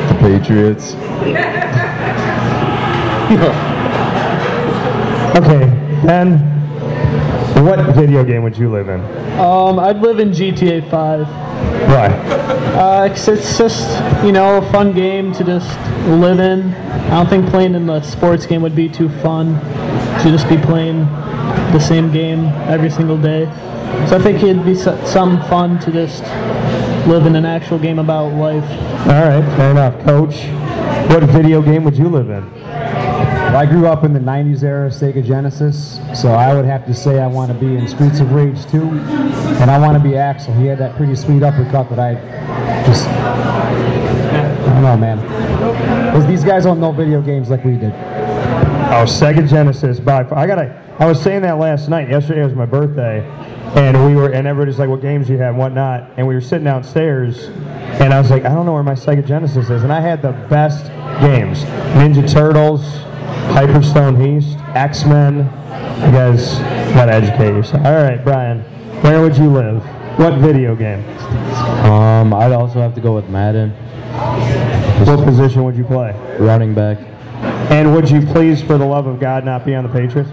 [0.09, 0.97] The Patriots.
[5.37, 5.67] Okay,
[6.07, 6.39] Ben,
[7.63, 9.01] what video game would you live in?
[9.39, 11.27] Um, I'd live in GTA 5.
[11.27, 12.07] Why?
[12.77, 16.75] Uh, 'cause it's just, you know, a fun game to just live in.
[17.07, 19.59] I don't think playing in the sports game would be too fun.
[20.23, 21.07] To just be playing
[21.73, 23.49] the same game every single day.
[24.07, 26.25] So I think it'd be some fun to just
[27.07, 28.65] live in an actual game about life.
[29.07, 29.95] All right, fair enough.
[30.05, 30.45] Coach,
[31.09, 32.66] what video game would you live in?
[33.47, 36.95] Well, I grew up in the 90s era Sega Genesis, so I would have to
[36.95, 40.17] say I want to be in Streets of Rage 2, and I want to be
[40.17, 40.53] Axel.
[40.55, 42.15] He had that pretty sweet uppercut that I
[42.87, 45.21] just, I don't know, man.
[46.07, 47.93] Because these guys don't know video games like we did.
[48.89, 50.01] Oh, Sega Genesis.
[50.01, 50.39] By far.
[50.39, 50.83] I gotta.
[50.99, 52.09] I was saying that last night.
[52.09, 53.21] Yesterday was my birthday,
[53.75, 55.51] and we were, and everybody's like, "What games you have?
[55.51, 57.49] and Whatnot?" And we were sitting downstairs,
[58.01, 60.23] and I was like, "I don't know where my Sega Genesis is," and I had
[60.23, 60.87] the best
[61.21, 63.01] games: Ninja Turtles,
[63.55, 65.39] Hyperstone Heist, X Men.
[66.05, 66.59] You guys
[66.95, 67.85] gotta educate yourself.
[67.85, 68.61] All right, Brian,
[69.03, 69.83] where would you live?
[70.19, 71.07] What video game?
[71.85, 73.71] Um, I'd also have to go with Madden.
[75.07, 76.13] What position would you play?
[76.39, 76.99] Running back.
[77.71, 80.31] And would you please, for the love of God, not be on the Patriots?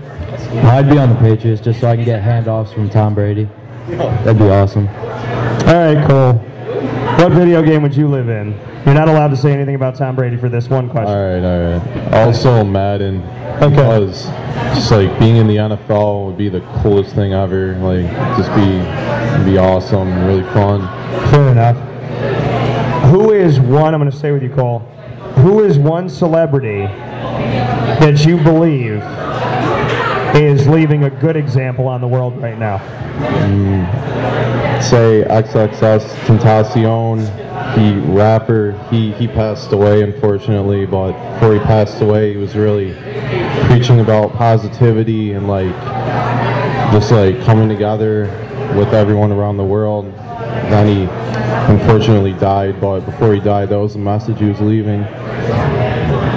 [0.66, 3.50] I'd be on the Patriots just so I can get handoffs from Tom Brady.
[3.88, 4.88] That'd be awesome.
[4.88, 6.53] All right, cool.
[7.18, 8.52] What video game would you live in?
[8.86, 11.14] You're not allowed to say anything about Tom Brady for this one question.
[11.14, 12.14] All right, all right.
[12.14, 13.22] Also Madden.
[13.60, 14.26] Because
[14.76, 17.76] just like being in the NFL would be the coolest thing ever.
[17.76, 18.80] Like just be
[19.50, 20.82] be awesome, really fun.
[21.30, 21.78] Fair enough.
[23.12, 24.80] Who is one, I'm going to stay with you, Cole.
[25.38, 26.88] Who is one celebrity
[28.00, 29.00] that you believe
[30.42, 32.80] is leaving a good example on the world right now?
[33.40, 37.20] Mm, say XXS Tentacion,
[37.76, 38.72] the rapper.
[38.90, 42.94] He he passed away unfortunately, but before he passed away, he was really
[43.68, 45.74] preaching about positivity and like
[46.92, 48.24] just like coming together
[48.76, 50.06] with everyone around the world.
[50.70, 51.08] Then he
[51.72, 55.04] unfortunately died, but before he died, that was the message he was leaving.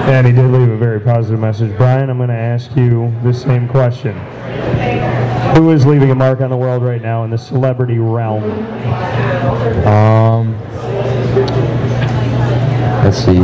[0.06, 1.76] And he did leave a very positive message.
[1.76, 4.16] Brian, I'm going to ask you the same question.
[5.56, 8.44] Who is leaving a mark on the world right now in the celebrity realm?
[9.84, 10.56] Um,
[13.02, 13.42] let's see.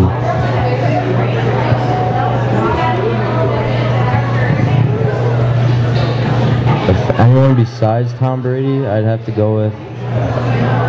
[6.88, 10.81] If anyone besides Tom Brady, I'd have to go with.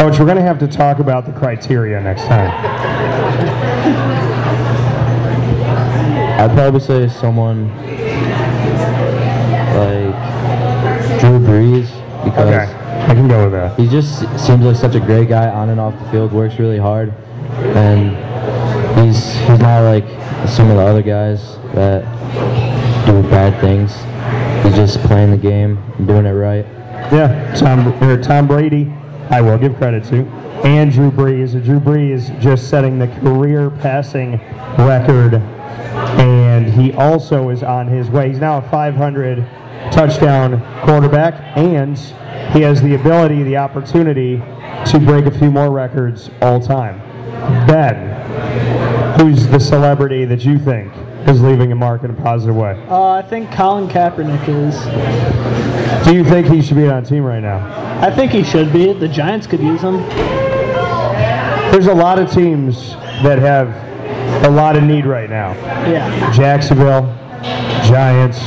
[0.00, 2.50] Coach, we're going to have to talk about the criteria next time.
[6.40, 7.68] I'd probably say someone
[9.76, 11.90] like Drew Brees
[12.24, 12.64] because Okay,
[13.10, 13.78] I can go with that.
[13.78, 16.32] he just seems like such a great guy on and off the field.
[16.32, 17.10] Works really hard,
[17.76, 18.16] and
[19.04, 20.04] he's he's not like
[20.48, 22.04] some of the other guys that
[23.04, 23.92] do bad things.
[24.64, 26.64] He's just playing the game and doing it right.
[27.12, 28.90] Yeah, Tom, or Tom Brady,
[29.30, 30.26] I will give credit to.
[30.64, 31.52] And Drew Brees.
[31.64, 34.32] Drew Brees just setting the career passing
[34.76, 35.34] record.
[35.34, 38.28] And he also is on his way.
[38.28, 39.38] He's now a 500
[39.92, 41.56] touchdown quarterback.
[41.56, 41.96] And
[42.52, 44.42] he has the ability, the opportunity
[44.86, 46.98] to break a few more records all time.
[47.66, 50.92] Ben, who's the celebrity that you think
[51.28, 52.82] is leaving a mark in a positive way?
[52.88, 56.04] Uh, I think Colin Kaepernick is.
[56.04, 57.58] Do you think he should be on a team right now?
[58.00, 58.92] I think he should be.
[58.92, 59.98] The Giants could use him.
[61.70, 62.90] There's a lot of teams
[63.22, 63.68] that have
[64.44, 65.52] a lot of need right now.
[65.88, 66.32] Yeah.
[66.32, 67.02] Jacksonville,
[67.86, 68.40] Giants,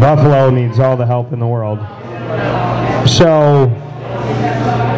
[0.00, 1.78] Buffalo needs all the help in the world.
[3.08, 3.68] So,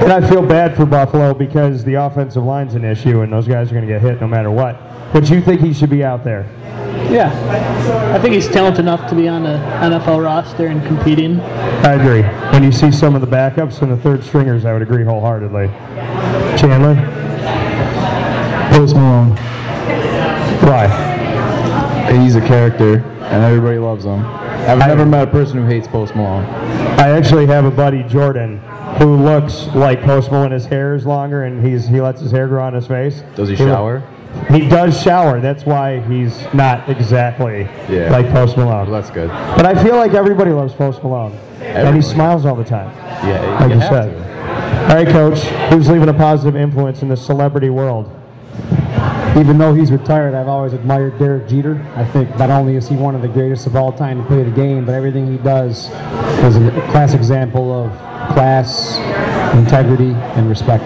[0.02, 3.70] and I feel bad for Buffalo because the offensive line's an issue and those guys
[3.70, 4.80] are going to get hit no matter what.
[5.16, 6.42] But you think he should be out there?
[7.10, 7.32] Yeah.
[8.14, 11.40] I think he's talented enough to be on the NFL roster and competing.
[11.40, 12.20] I agree.
[12.52, 15.68] When you see some of the backups and the third stringers, I would agree wholeheartedly.
[16.58, 16.96] Chandler?
[18.76, 19.30] Post Malone.
[20.60, 22.12] Why?
[22.12, 24.22] He's a character, and everybody loves him.
[24.22, 26.44] I've never met a person who hates Post Malone.
[27.00, 28.58] I actually have a buddy, Jordan,
[28.98, 30.50] who looks like Post Malone.
[30.50, 33.22] His hair is longer, and he's he lets his hair grow on his face.
[33.34, 34.02] Does he look- shower?
[34.50, 35.40] He does shower.
[35.40, 38.10] That's why he's not exactly Yeah.
[38.10, 38.90] like Post Malone.
[38.90, 39.28] Well, that's good.
[39.28, 41.96] But I feel like everybody loves Post Malone, and Everybody.
[41.98, 42.90] he smiles all the time.
[43.26, 44.16] Yeah, Like you you have said.
[44.16, 44.88] to.
[44.90, 45.40] All right, Coach.
[45.72, 48.10] Who's leaving a positive influence in the celebrity world?
[49.36, 51.84] Even though he's retired, I've always admired Derek Jeter.
[51.94, 54.42] I think not only is he one of the greatest of all time to play
[54.42, 55.90] the game, but everything he does
[56.44, 57.90] is a class example of
[58.32, 58.96] class,
[59.56, 60.84] integrity, and respect.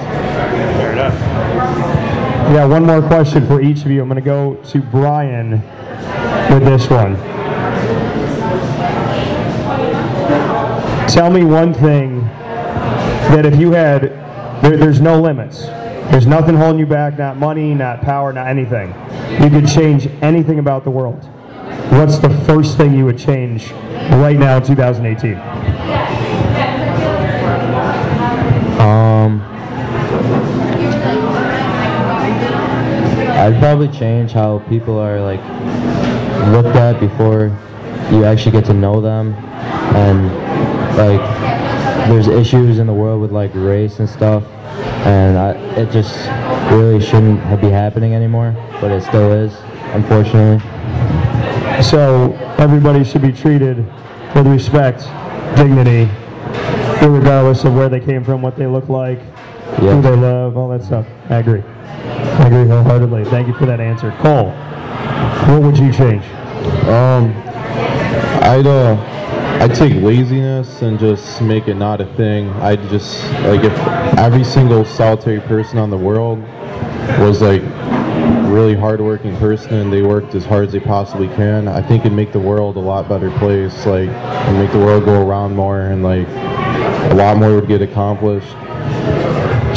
[2.50, 4.02] Yeah, one more question for each of you.
[4.02, 5.52] I'm going to go to Brian
[6.52, 7.14] with this one.
[11.06, 12.22] Tell me one thing
[13.30, 14.02] that if you had,
[14.62, 15.66] there, there's no limits.
[16.10, 18.88] There's nothing holding you back, not money, not power, not anything.
[19.40, 21.24] You could change anything about the world.
[21.92, 26.09] What's the first thing you would change right now in 2018?
[33.50, 35.40] I'd probably change how people are like
[36.52, 37.46] looked at before
[38.12, 39.34] you actually get to know them,
[39.96, 40.28] and
[40.96, 41.20] like
[42.08, 44.44] there's issues in the world with like race and stuff,
[45.04, 46.28] and I, it just
[46.70, 49.52] really shouldn't be happening anymore, but it still is,
[49.94, 50.60] unfortunately.
[51.82, 53.78] So everybody should be treated
[54.32, 55.00] with respect,
[55.56, 56.08] dignity,
[57.04, 59.18] regardless of where they came from, what they look like,
[59.80, 61.04] who they love, all that stuff.
[61.28, 61.64] I agree.
[62.40, 63.24] I agree wholeheartedly.
[63.26, 64.12] Thank you for that answer.
[64.18, 64.50] Cole,
[65.48, 66.24] what would you change?
[66.88, 67.32] Um,
[68.42, 68.96] I'd uh,
[69.60, 72.48] I'd take laziness and just make it not a thing.
[72.62, 73.78] I'd just like if
[74.18, 76.40] every single solitary person on the world
[77.18, 81.68] was like a really hardworking person and they worked as hard as they possibly can,
[81.68, 83.84] I think it'd make the world a lot better place.
[83.84, 84.08] Like,
[84.54, 86.26] make the world go around more and like
[87.10, 88.56] a lot more would get accomplished.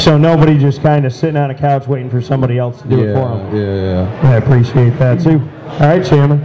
[0.04, 3.04] So nobody just kind of sitting on a couch waiting for somebody else to do
[3.04, 3.56] it for them.
[3.56, 4.30] yeah, yeah.
[4.30, 5.40] I appreciate that too.
[5.66, 6.36] All right, Chandler.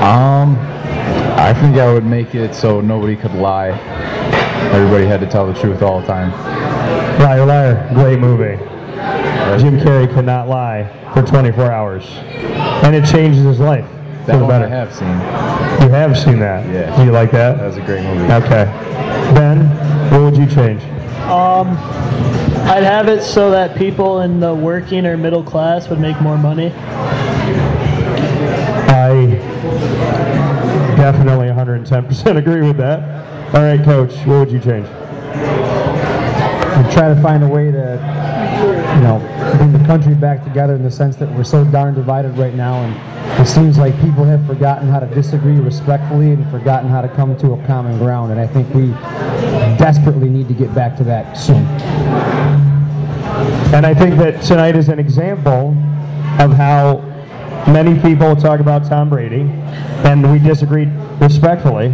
[0.00, 0.56] Um,
[1.36, 3.70] I think I would make it so nobody could lie.
[4.72, 6.30] Everybody had to tell the truth all the time.
[7.20, 7.90] Liar, liar.
[7.94, 8.56] Great movie.
[9.60, 10.84] Jim Carrey could not lie
[11.14, 12.06] for 24 hours,
[12.84, 13.90] and it changes his life
[14.26, 15.08] That for the one I have seen.
[15.84, 16.64] You have seen that.
[16.72, 16.96] Yeah.
[16.96, 17.56] Do you like that?
[17.56, 18.32] That was a great movie.
[18.34, 18.66] Okay.
[19.34, 19.66] Ben,
[20.12, 20.80] what would you change?
[21.28, 21.76] Um,
[22.68, 26.38] I'd have it so that people in the working or middle class would make more
[26.38, 26.72] money.
[28.88, 29.26] I
[30.96, 33.54] definitely 110% agree with that.
[33.54, 34.86] All right, Coach, what would you change?
[36.80, 37.92] and try to find a way to
[38.94, 39.18] you know,
[39.58, 42.74] bring the country back together in the sense that we're so darn divided right now,
[42.82, 42.94] and
[43.40, 47.34] it seems like people have forgotten how to disagree respectfully and forgotten how to come
[47.38, 48.88] to a common ground, and I think we
[49.78, 51.64] desperately need to get back to that soon.
[53.74, 55.70] And I think that tonight is an example
[56.38, 56.98] of how
[57.66, 59.42] many people talk about Tom Brady,
[60.04, 61.86] and we disagreed respectfully,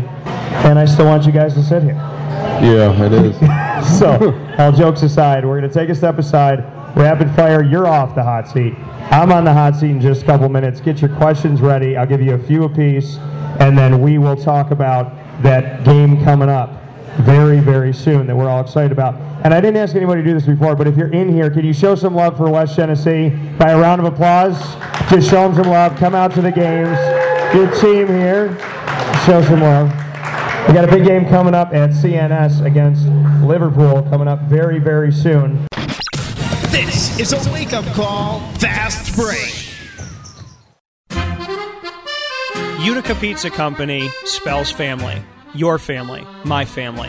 [0.65, 1.95] and I still want you guys to sit here.
[2.61, 3.37] Yeah, it is.
[3.99, 6.76] so, all jokes aside, we're going to take a step aside.
[6.97, 8.75] Rapid fire, you're off the hot seat.
[9.11, 10.81] I'm on the hot seat in just a couple minutes.
[10.81, 11.95] Get your questions ready.
[11.95, 13.19] I'll give you a few apiece,
[13.61, 16.71] and then we will talk about that game coming up
[17.19, 19.15] very, very soon that we're all excited about.
[19.45, 21.67] And I didn't ask anybody to do this before, but if you're in here, can
[21.67, 23.29] you show some love for West Genesee
[23.59, 24.59] by a round of applause?
[25.11, 25.99] Just show them some love.
[25.99, 26.97] Come out to the games.
[27.55, 28.59] Your team here,
[29.27, 29.91] show some love.
[30.67, 33.07] We got a big game coming up at CNS against
[33.47, 35.67] Liverpool coming up very, very soon.
[36.77, 39.65] This is a wake up call, fast break.
[42.85, 45.23] Utica Pizza Company spells family.
[45.55, 47.09] Your family, my family,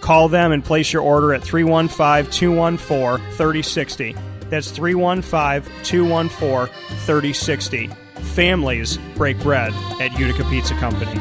[0.00, 4.16] Call them and place your order at 315 214 3060.
[4.48, 6.74] That's 315 214
[7.06, 7.90] 3060.
[8.34, 11.20] Families break bread at Utica Pizza Company.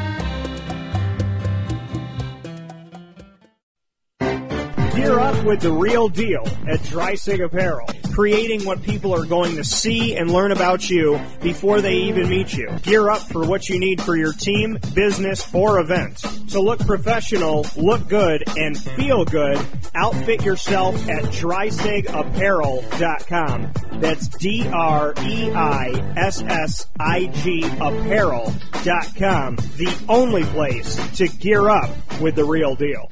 [4.95, 9.63] Gear up with the real deal at Dreissig Apparel, creating what people are going to
[9.63, 12.67] see and learn about you before they even meet you.
[12.81, 16.17] Gear up for what you need for your team, business, or event.
[16.49, 19.63] To look professional, look good, and feel good,
[19.93, 23.71] outfit yourself at dreissigapparel.com.
[24.01, 29.57] That's D R E I S S I G apparel.com.
[29.77, 33.11] The only place to gear up with the real deal.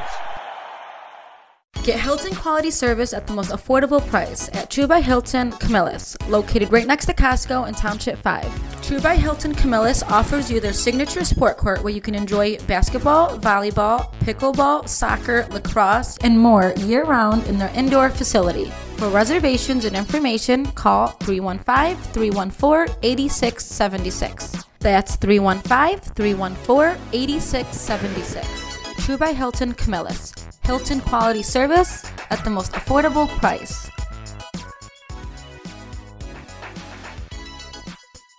[1.83, 6.71] Get Hilton quality service at the most affordable price at True by Hilton Camillus, located
[6.71, 8.83] right next to Costco in Township 5.
[8.83, 13.39] True by Hilton Camillus offers you their signature sport court where you can enjoy basketball,
[13.39, 18.65] volleyball, pickleball, soccer, lacrosse, and more year round in their indoor facility.
[18.97, 24.65] For reservations and information, call 315 314 8676.
[24.81, 28.70] That's 315 314 8676.
[29.01, 30.31] True by Hilton Camillus.
[30.63, 33.89] Hilton quality service at the most affordable price.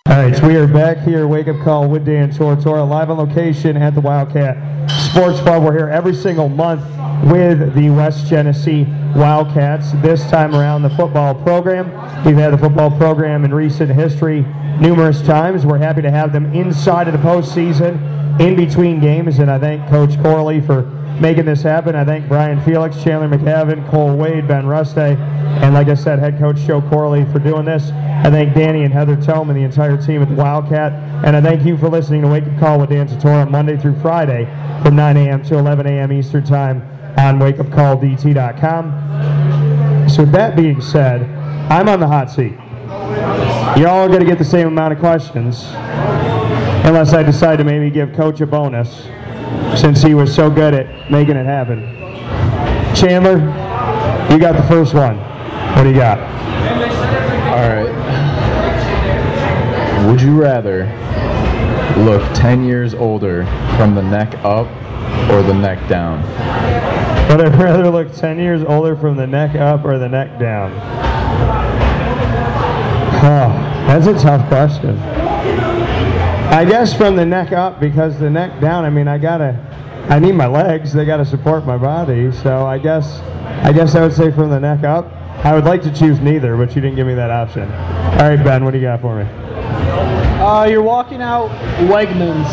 [0.09, 3.17] All right, so we are back here, Wake Up Call with Dan Tortora, live on
[3.17, 5.61] location at the Wildcat Sports Bar.
[5.61, 6.81] We're here every single month
[7.31, 8.83] with the West Genesee
[9.15, 9.93] Wildcats.
[10.01, 11.85] This time around, the football program.
[12.25, 14.41] We've had the football program in recent history
[14.77, 15.65] numerous times.
[15.65, 19.87] We're happy to have them inside of the postseason, in between games, and I thank
[19.87, 20.81] Coach Corley for
[21.19, 21.95] making this happen.
[21.95, 25.17] I thank Brian Felix, Chandler McGavin, Cole Wade, Ben Ruste,
[25.61, 27.91] and like I said, head coach Joe Corley for doing this.
[27.91, 30.93] I thank Danny and Heather Tome and the entire team at Wildcat.
[31.25, 33.99] And I thank you for listening to Wake Up Call with Dan Tortora Monday through
[34.01, 34.45] Friday
[34.83, 35.41] from 9 a.m.
[35.43, 36.11] to 11 a.m.
[36.11, 36.81] Eastern Time
[37.17, 40.09] on wakeupcalldt.com.
[40.09, 41.23] So with that being said,
[41.71, 42.53] I'm on the hot seat.
[43.79, 45.65] Y'all are going to get the same amount of questions
[46.85, 49.07] unless I decide to maybe give Coach a bonus
[49.77, 51.81] since he was so good at making it happen.
[52.95, 53.37] Chandler,
[54.31, 55.17] you got the first one.
[55.75, 56.19] What do you got?
[57.53, 57.91] All right.
[60.07, 60.85] Would you rather
[62.03, 63.45] look 10 years older
[63.77, 64.67] from the neck up
[65.29, 66.21] or the neck down?
[67.29, 70.71] Would I rather look 10 years older from the neck up or the neck down?
[73.25, 73.49] Oh,
[73.87, 74.97] that's a tough question.
[76.53, 79.57] I guess from the neck up because the neck down, I mean, I gotta,
[80.07, 80.93] I need my legs.
[80.93, 82.31] They gotta support my body.
[82.31, 83.21] So I guess,
[83.65, 85.11] I guess I would say from the neck up.
[85.43, 87.63] I would like to choose neither, but you didn't give me that option.
[87.63, 89.23] All right, Ben, what do you got for me?
[89.23, 91.49] Uh, you're walking out
[91.89, 92.45] Wegmans,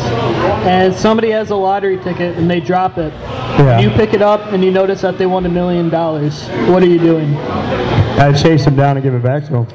[0.65, 3.13] and somebody has a lottery ticket and they drop it.
[3.13, 3.81] Yeah.
[3.81, 6.49] You pick it up and you notice that they won a million dollars.
[6.71, 7.37] What are you doing?
[7.37, 9.67] I'd chase them down and give it back to them.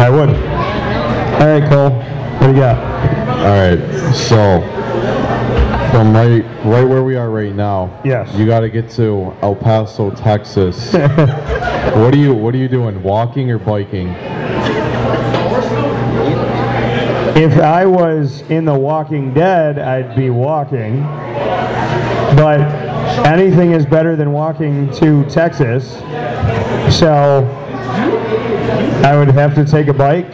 [0.00, 0.47] I would.
[1.38, 1.90] All right, Cole.
[1.90, 2.78] What do you got?
[3.38, 4.60] All right, so
[5.92, 8.32] from right right where we are right now, Yes.
[8.34, 10.92] you got to get to El Paso, Texas.
[10.92, 13.00] what are you What are you doing?
[13.02, 14.08] Walking or biking?
[17.40, 21.02] If I was in The Walking Dead, I'd be walking.
[22.34, 22.60] But
[23.24, 25.98] anything is better than walking to Texas.
[26.98, 27.44] So
[29.04, 30.26] I would have to take a bike,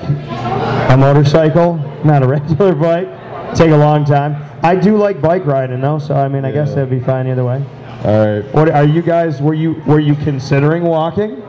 [0.90, 3.08] a motorcycle, not a regular bike.
[3.54, 4.36] Take a long time.
[4.62, 7.44] I do like bike riding though, so I mean, I guess that'd be fine either
[7.44, 7.64] way.
[8.04, 8.54] All right.
[8.54, 9.40] What are you guys?
[9.40, 11.42] Were you were you considering walking?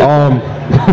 [0.00, 0.40] Um,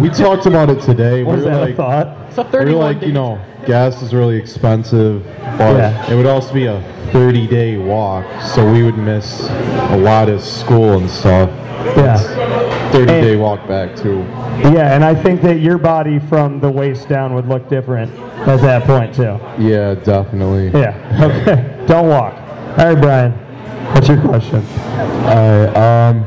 [0.02, 1.24] we talked about it today.
[1.26, 2.27] Was we that a thought?
[2.40, 5.26] It's a we were 31 like, day you know, gas is really expensive,
[5.58, 6.12] but Yeah.
[6.12, 6.80] it would also be a
[7.12, 9.50] 30 day walk, so we would miss
[9.90, 11.50] a lot of school and stuff.
[11.96, 12.18] Yeah.
[12.92, 14.20] 30 day walk back too.
[14.62, 18.12] Yeah, and I think that your body from the waist down would look different
[18.48, 19.40] at that point too.
[19.58, 20.70] Yeah, definitely.
[20.80, 20.94] Yeah.
[21.48, 21.86] Okay.
[21.88, 22.36] Don't walk.
[22.78, 23.32] All right, Brian.
[23.94, 24.64] What's your question?
[25.26, 26.24] Alright, um,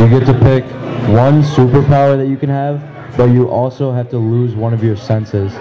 [0.00, 0.64] you get to pick
[1.10, 2.80] one superpower that you can have,
[3.16, 5.52] but you also have to lose one of your senses.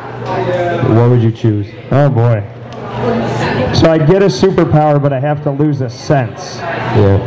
[0.89, 1.67] What would you choose?
[1.91, 2.43] Oh boy.
[3.73, 6.57] So I get a superpower, but I have to lose a sense.
[6.57, 7.19] Yeah.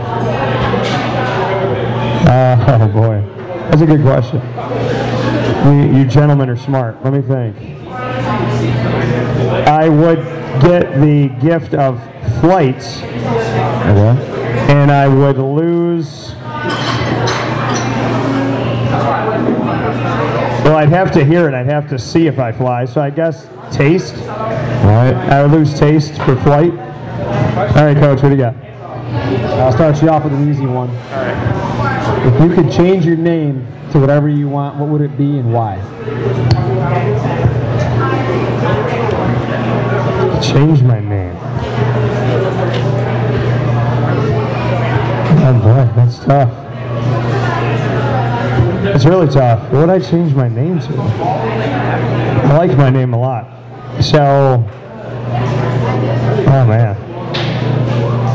[2.29, 3.23] Uh, oh boy,
[3.71, 4.41] that's a good question.
[5.67, 7.03] You, you gentlemen are smart.
[7.05, 7.57] Let me think.
[9.69, 10.23] I would
[10.63, 12.01] get the gift of
[12.41, 12.83] flight,
[14.69, 16.35] and I would lose.
[20.69, 21.55] Well, I'd have to hear it.
[21.55, 22.85] I'd have to see if I fly.
[22.85, 24.15] So I guess taste.
[24.29, 24.37] All
[24.85, 25.15] right.
[25.15, 26.73] I would lose taste for flight.
[26.73, 28.23] All right, coach.
[28.23, 28.55] What do you got?
[28.55, 30.91] I'll start you off with an easy one.
[30.91, 32.27] All right.
[32.27, 35.55] If you could change your name to whatever you want, what would it be and
[35.55, 35.77] why?
[40.43, 41.35] Change my name.
[45.41, 46.68] Oh boy, that's tough.
[48.95, 49.63] It's really tough.
[49.73, 50.93] What would I change my name to?
[50.99, 53.47] I like my name a lot.
[54.03, 54.65] So,
[56.47, 56.97] oh man.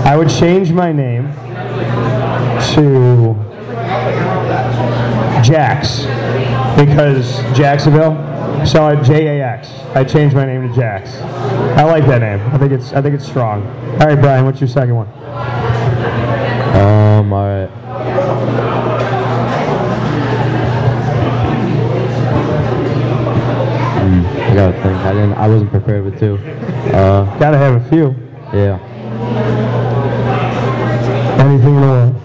[0.05, 1.31] I would change my name
[2.73, 3.35] to
[5.43, 6.05] Jax
[6.77, 8.15] because Jacksonville.
[8.65, 9.69] So I J A X.
[9.95, 11.15] I changed my name to Jax.
[11.77, 12.39] I like that name.
[12.53, 13.65] I think it's I think it's strong.
[13.99, 15.07] All right, Brian, what's your second one?
[16.75, 17.69] Um, alright.
[24.53, 24.97] I gotta think.
[24.99, 25.33] I didn't.
[25.33, 26.35] I wasn't prepared with two.
[26.93, 28.13] Uh, Gotta have a few.
[28.53, 28.77] yeah.
[31.39, 32.15] Anything in the world.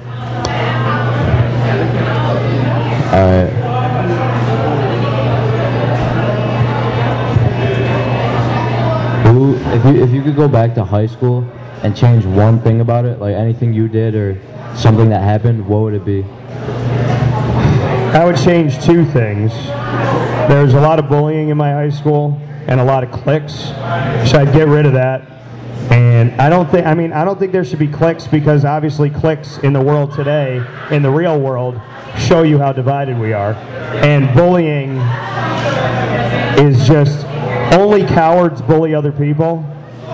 [3.14, 3.52] Alright.
[9.28, 11.50] Who, if you if you could go back to high school
[11.82, 14.38] and change one thing about it, like anything you did or
[14.76, 16.24] something that happened, what would it be?
[18.12, 19.50] I would change two things.
[20.48, 23.54] There's a lot of bullying in my high school and a lot of cliques,
[24.30, 25.22] so I'd get rid of that.
[25.90, 29.08] And I don't think, I mean, I don't think there should be cliques because obviously
[29.08, 31.80] cliques in the world today, in the real world,
[32.18, 33.54] show you how divided we are.
[34.04, 34.96] And bullying
[36.58, 37.24] is just
[37.74, 39.64] only cowards bully other people.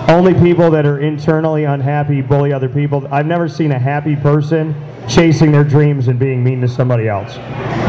[0.07, 3.07] Only people that are internally unhappy bully other people.
[3.11, 4.75] I've never seen a happy person
[5.07, 7.33] chasing their dreams and being mean to somebody else.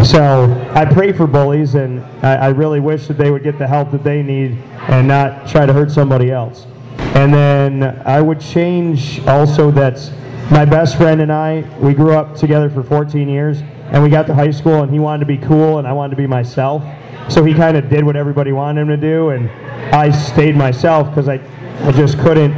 [0.08, 0.44] So
[0.74, 3.90] I pray for bullies, and I, I really wish that they would get the help
[3.90, 4.52] that they need
[4.88, 6.66] and not try to hurt somebody else.
[6.98, 9.98] And then I would change also that
[10.50, 14.26] my best friend and I, we grew up together for 14 years, and we got
[14.28, 16.84] to high school, and he wanted to be cool, and I wanted to be myself.
[17.28, 19.50] So he kind of did what everybody wanted him to do, and
[19.92, 21.38] I stayed myself because I,
[21.80, 22.52] I just couldn't.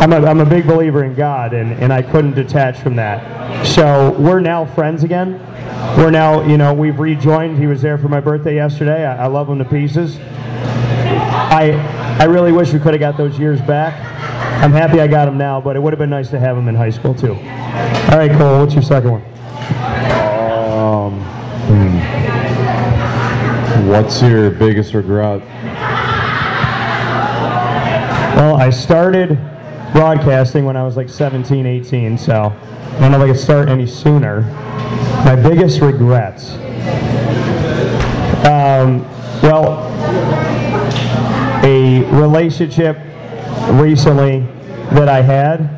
[0.00, 3.66] I'm a, I'm a big believer in God, and, and I couldn't detach from that.
[3.66, 5.40] So we're now friends again.
[5.96, 7.58] We're now, you know, we've rejoined.
[7.58, 9.04] He was there for my birthday yesterday.
[9.04, 10.18] I, I love him to pieces.
[10.20, 11.72] I,
[12.20, 13.94] I really wish we could have got those years back.
[14.62, 16.68] I'm happy I got him now, but it would have been nice to have him
[16.68, 17.34] in high school too.
[17.34, 19.22] All right, Cole, what's your second one?
[20.70, 21.20] Um,
[21.66, 21.98] hmm.
[23.88, 25.42] What's your biggest regret?
[28.38, 29.30] Well, I started
[29.92, 33.68] broadcasting when I was like 17, 18, so I don't know if I could start
[33.68, 34.42] any sooner.
[35.24, 36.52] My biggest regrets.
[38.46, 39.04] Um,
[39.42, 39.84] Well,
[41.64, 42.96] a relationship
[43.72, 44.46] recently
[44.92, 45.68] that I had,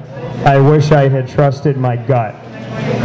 [0.47, 2.35] I wish I had trusted my gut.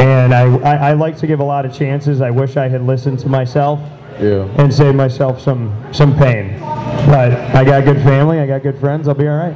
[0.02, 2.20] And I, I, I like to give a lot of chances.
[2.20, 3.80] I wish I had listened to myself
[4.20, 4.50] Yeah.
[4.58, 6.60] and saved myself some, some pain.
[7.06, 9.56] But I got good family, I got good friends, I'll be all right.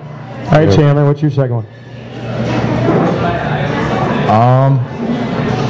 [0.52, 1.66] All right, Chandler, what's your second one?
[4.30, 4.78] Um.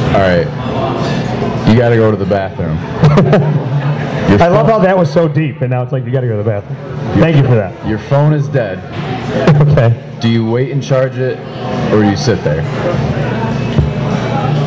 [0.10, 0.48] All right.
[1.70, 2.78] You got to go to the bathroom.
[4.42, 6.38] I love how that was so deep, and now it's like you got to go
[6.38, 6.78] to the bathroom.
[7.22, 7.88] Thank you for that.
[7.88, 8.80] Your phone is dead.
[9.70, 10.20] okay.
[10.20, 11.40] Do you wait and charge it,
[11.94, 12.64] or do you sit there?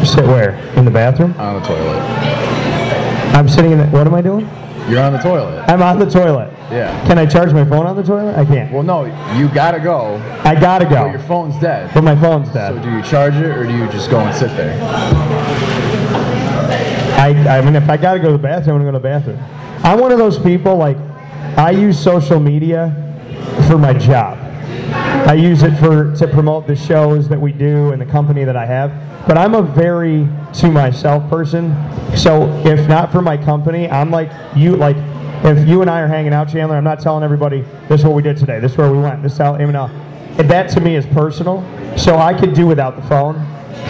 [0.06, 0.54] Sit where?
[0.76, 1.34] In the bathroom?
[1.38, 2.00] On the toilet.
[3.34, 3.86] I'm sitting in the.
[3.86, 4.46] What am I doing?
[4.88, 5.64] You're on the toilet.
[5.68, 6.50] I'm on the toilet.
[6.70, 7.06] Yeah.
[7.06, 8.36] Can I charge my phone on the toilet?
[8.36, 8.72] I can't.
[8.72, 9.04] Well, no,
[9.36, 10.16] you gotta go.
[10.44, 11.04] I gotta go.
[11.04, 11.90] But your phone's dead.
[11.94, 12.74] But my phone's dead.
[12.74, 14.76] So do you charge it, or do you just go and sit there?
[17.18, 19.36] I, I mean, if I gotta go to the bathroom, I'm gonna go to the
[19.36, 19.84] bathroom.
[19.84, 20.96] I'm one of those people, like,
[21.56, 22.92] I use social media
[23.68, 24.38] for my job.
[25.26, 28.56] I use it for to promote the shows that we do and the company that
[28.56, 28.90] I have.
[29.26, 31.74] But I'm a very to myself person.
[32.16, 34.96] So if not for my company, I'm like you like
[35.44, 38.14] if you and I are hanging out, Chandler, I'm not telling everybody this is what
[38.14, 39.86] we did today, this is where we went, this is how you know.
[40.38, 41.62] And that to me is personal.
[41.96, 43.34] So I could do without the phone,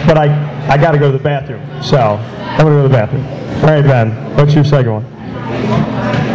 [0.05, 0.27] but I
[0.67, 1.61] I gotta go to the bathroom.
[1.81, 3.25] So I'm gonna go to the bathroom.
[3.63, 5.05] All right, Ben, what's your second one?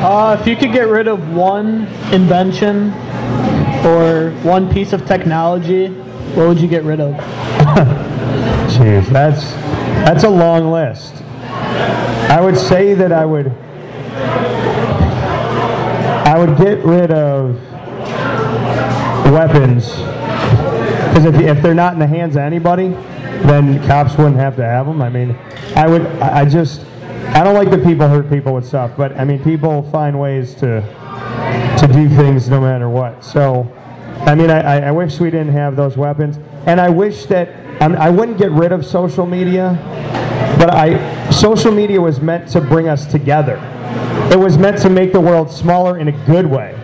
[0.00, 2.92] Uh, if you could get rid of one invention
[3.84, 5.88] or one piece of technology,
[6.34, 7.14] what would you get rid of?
[8.68, 9.52] Jeez, that's
[10.04, 11.14] that's a long list.
[12.30, 13.48] I would say that I would
[16.26, 17.54] I would get rid of
[19.32, 19.88] weapons
[21.08, 22.88] because if, if they're not in the hands of anybody,
[23.46, 25.00] then cops wouldn't have to have them.
[25.00, 25.36] I mean,
[25.74, 26.84] I would I just
[27.28, 30.54] I don't like that people hurt people with stuff, but I mean people find ways
[30.56, 30.82] to
[31.78, 33.24] to do things no matter what.
[33.24, 33.70] So,
[34.26, 37.48] I mean, I, I- wish we didn't have those weapons, and I wish that
[37.82, 39.78] um, I wouldn't get rid of social media,
[40.58, 43.56] but I social media was meant to bring us together.
[44.32, 46.74] It was meant to make the world smaller in a good way.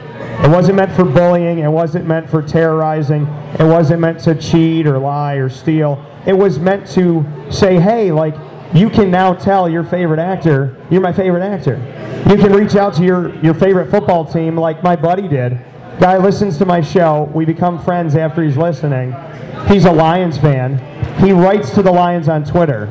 [0.45, 1.59] It wasn't meant for bullying.
[1.61, 3.27] It wasn't meant for terrorizing.
[3.59, 6.05] It wasn't meant to cheat or lie or steal.
[6.27, 8.35] It was meant to say, hey, like,
[8.75, 11.77] you can now tell your favorite actor, you're my favorite actor.
[12.29, 15.59] You can reach out to your, your favorite football team like my buddy did.
[16.01, 17.31] Guy listens to my show.
[17.33, 19.14] We become friends after he's listening.
[19.68, 20.79] He's a Lions fan.
[21.25, 22.87] He writes to the Lions on Twitter.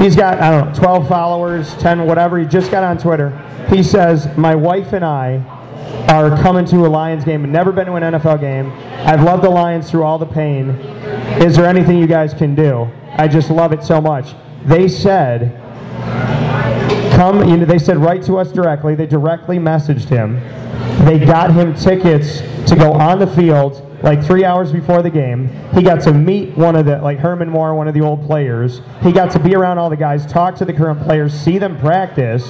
[0.00, 2.38] He's got, I don't know, 12 followers, 10, whatever.
[2.38, 3.36] He just got on Twitter.
[3.68, 5.36] He says, My wife and I
[6.08, 8.72] are coming to a Lions game and never been to an NFL game.
[9.06, 10.70] I've loved the Lions through all the pain.
[11.40, 12.88] Is there anything you guys can do?
[13.18, 14.34] I just love it so much.
[14.64, 15.56] They said,
[17.14, 18.94] come, you know, they said write to us directly.
[18.94, 20.40] They directly messaged him.
[21.04, 25.48] They got him tickets to go on the field like three hours before the game.
[25.74, 28.80] He got to meet one of the, like Herman Moore, one of the old players.
[29.02, 31.78] He got to be around all the guys, talk to the current players, see them
[31.78, 32.46] practice,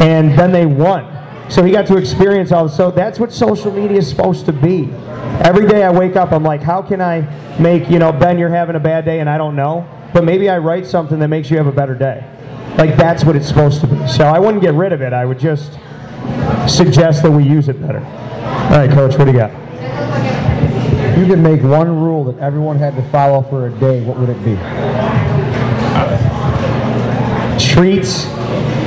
[0.00, 1.14] and then they won.
[1.50, 2.76] So he got to experience all this.
[2.76, 4.90] So that's what social media is supposed to be.
[5.42, 7.20] Every day I wake up, I'm like, how can I
[7.58, 10.48] make, you know, Ben, you're having a bad day and I don't know, but maybe
[10.48, 12.24] I write something that makes you have a better day.
[12.76, 14.08] Like that's what it's supposed to be.
[14.08, 15.12] So I wouldn't get rid of it.
[15.12, 15.78] I would just
[16.66, 18.00] suggest that we use it better.
[18.00, 19.50] All right, Coach, what do you got?
[21.18, 24.04] You could make one rule that everyone had to follow for a day.
[24.04, 24.56] What would it be?
[27.78, 28.26] treats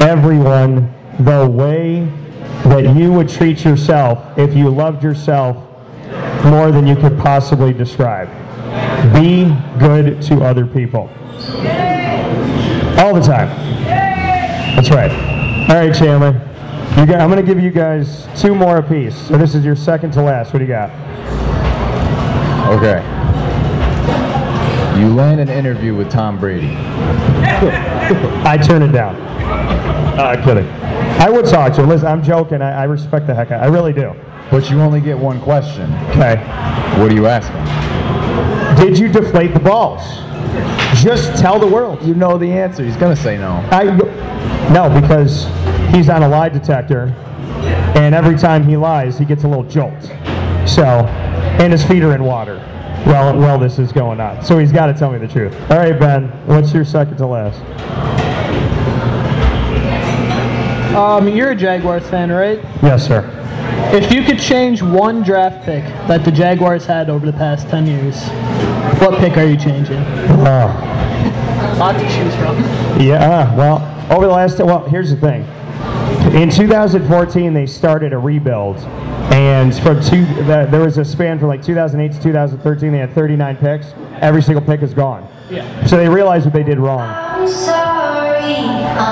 [0.01, 2.05] everyone the way
[2.65, 5.55] that you would treat yourself if you loved yourself
[6.43, 8.29] more than you could possibly describe.
[9.13, 11.09] Be good to other people.
[12.99, 13.49] All the time.
[14.75, 15.11] That's right.
[15.69, 16.33] All right, Chandler.
[16.97, 19.15] You got, I'm going to give you guys two more apiece.
[19.27, 20.53] So this is your second to last.
[20.53, 20.91] What do you got?
[22.69, 23.01] Okay.
[24.99, 26.75] You land an interview with Tom Brady.
[28.45, 29.15] I turn it down.
[30.19, 30.67] Uh, kidding.
[31.19, 31.89] I would talk to him.
[31.89, 32.61] Listen, I'm joking.
[32.61, 33.63] I, I respect the heck out.
[33.63, 34.13] I really do.
[34.51, 35.91] But you only get one question.
[36.09, 36.35] Okay.
[36.99, 38.00] What do you ask him?
[38.81, 40.01] Did you deflate the balls?
[41.03, 42.01] Just tell the world.
[42.01, 42.83] You know the answer.
[42.83, 43.51] He's gonna say no.
[43.71, 43.83] I
[44.73, 45.45] no because
[45.93, 47.13] he's on a lie detector,
[47.95, 50.01] and every time he lies, he gets a little jolt.
[50.67, 51.05] So,
[51.61, 52.59] and his feet are in water.
[53.05, 54.43] while, well, this is going on.
[54.43, 55.53] So he's got to tell me the truth.
[55.69, 56.29] All right, Ben.
[56.47, 57.59] What's your second to last?
[60.95, 62.59] Um, you're a Jaguars fan, right?
[62.81, 63.21] Yes, sir.
[63.93, 67.87] If you could change one draft pick that the Jaguars had over the past 10
[67.87, 68.21] years,
[69.01, 69.97] what pick are you changing?
[69.97, 71.77] Oh.
[71.77, 72.57] Lot to choose from.
[73.01, 73.79] Yeah, well,
[74.11, 75.43] over the last, well, here's the thing.
[76.35, 78.77] In 2014, they started a rebuild,
[79.33, 82.91] and from two, the, there was a span from like 2008 to 2013.
[82.91, 83.93] They had 39 picks.
[84.21, 85.27] Every single pick is gone.
[85.49, 85.85] Yeah.
[85.85, 87.01] So they realized what they did wrong.
[87.01, 89.10] I'm sorry, I'm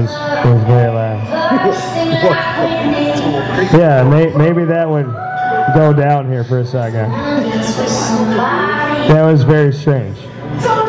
[0.00, 1.22] was that was very loud.
[1.52, 5.06] never sing like Yeah, may, maybe that would
[5.74, 7.10] go down here for a second.
[7.50, 9.08] this with somebody.
[9.08, 10.16] That was very strange.
[10.60, 10.82] So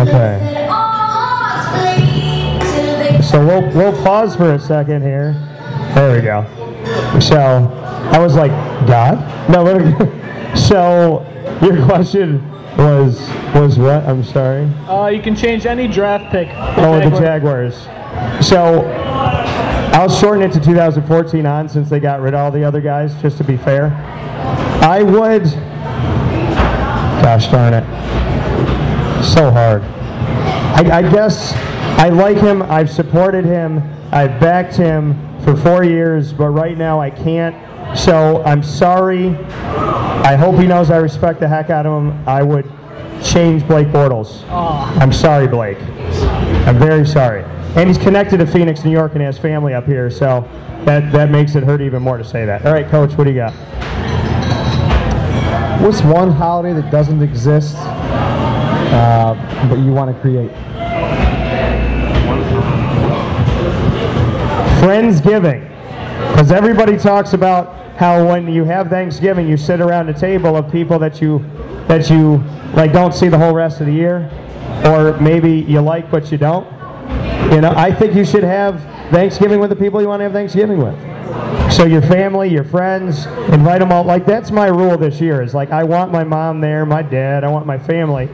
[0.00, 0.38] Okay.
[0.54, 1.68] let all hearts
[2.02, 5.32] bleed till they So we'll we'll pause for a second here.
[5.94, 6.44] There we go.
[7.20, 7.38] So
[8.12, 8.50] I was like,
[8.86, 9.18] God?
[9.50, 9.64] No.
[9.64, 10.08] what-
[10.56, 11.24] So
[11.62, 12.42] your question
[12.76, 13.20] was
[13.54, 14.04] was what?
[14.06, 14.64] I'm sorry.
[14.88, 16.48] Uh, you can change any draft pick.
[16.78, 17.86] Oh, the Jaguars.
[18.42, 18.84] So
[19.92, 23.14] I'll shorten it to 2014 on since they got rid of all the other guys,
[23.20, 23.86] just to be fair.
[24.82, 25.44] I would.
[27.22, 27.84] Gosh darn it.
[29.24, 29.82] So hard.
[29.82, 31.52] I, I guess
[31.98, 32.62] I like him.
[32.62, 33.82] I've supported him.
[34.12, 37.56] I've backed him for four years, but right now I can't.
[37.98, 39.34] So I'm sorry.
[39.36, 42.28] I hope he knows I respect the heck out of him.
[42.28, 42.70] I would
[43.24, 44.48] change Blake Bortles.
[44.48, 45.78] I'm sorry, Blake.
[46.68, 47.44] I'm very sorry.
[47.76, 50.48] And he's connected to Phoenix, New York, and has family up here, so
[50.84, 52.66] that, that makes it hurt even more to say that.
[52.66, 53.52] All right, Coach, what do you got?
[55.80, 59.34] What's one holiday that doesn't exist, uh,
[59.68, 60.50] but you want to create?
[64.80, 65.68] Friendsgiving.
[66.30, 70.70] Because everybody talks about how when you have Thanksgiving, you sit around a table of
[70.70, 71.44] people that you
[71.88, 72.36] that you
[72.74, 74.30] like don't see the whole rest of the year,
[74.84, 76.66] or maybe you like but you don't.
[77.52, 78.80] You know, I think you should have
[79.10, 80.94] Thanksgiving with the people you want to have Thanksgiving with.
[81.72, 84.04] So your family, your friends, invite them all.
[84.04, 85.42] Like that's my rule this year.
[85.42, 88.28] Is like I want my mom there, my dad, I want my family,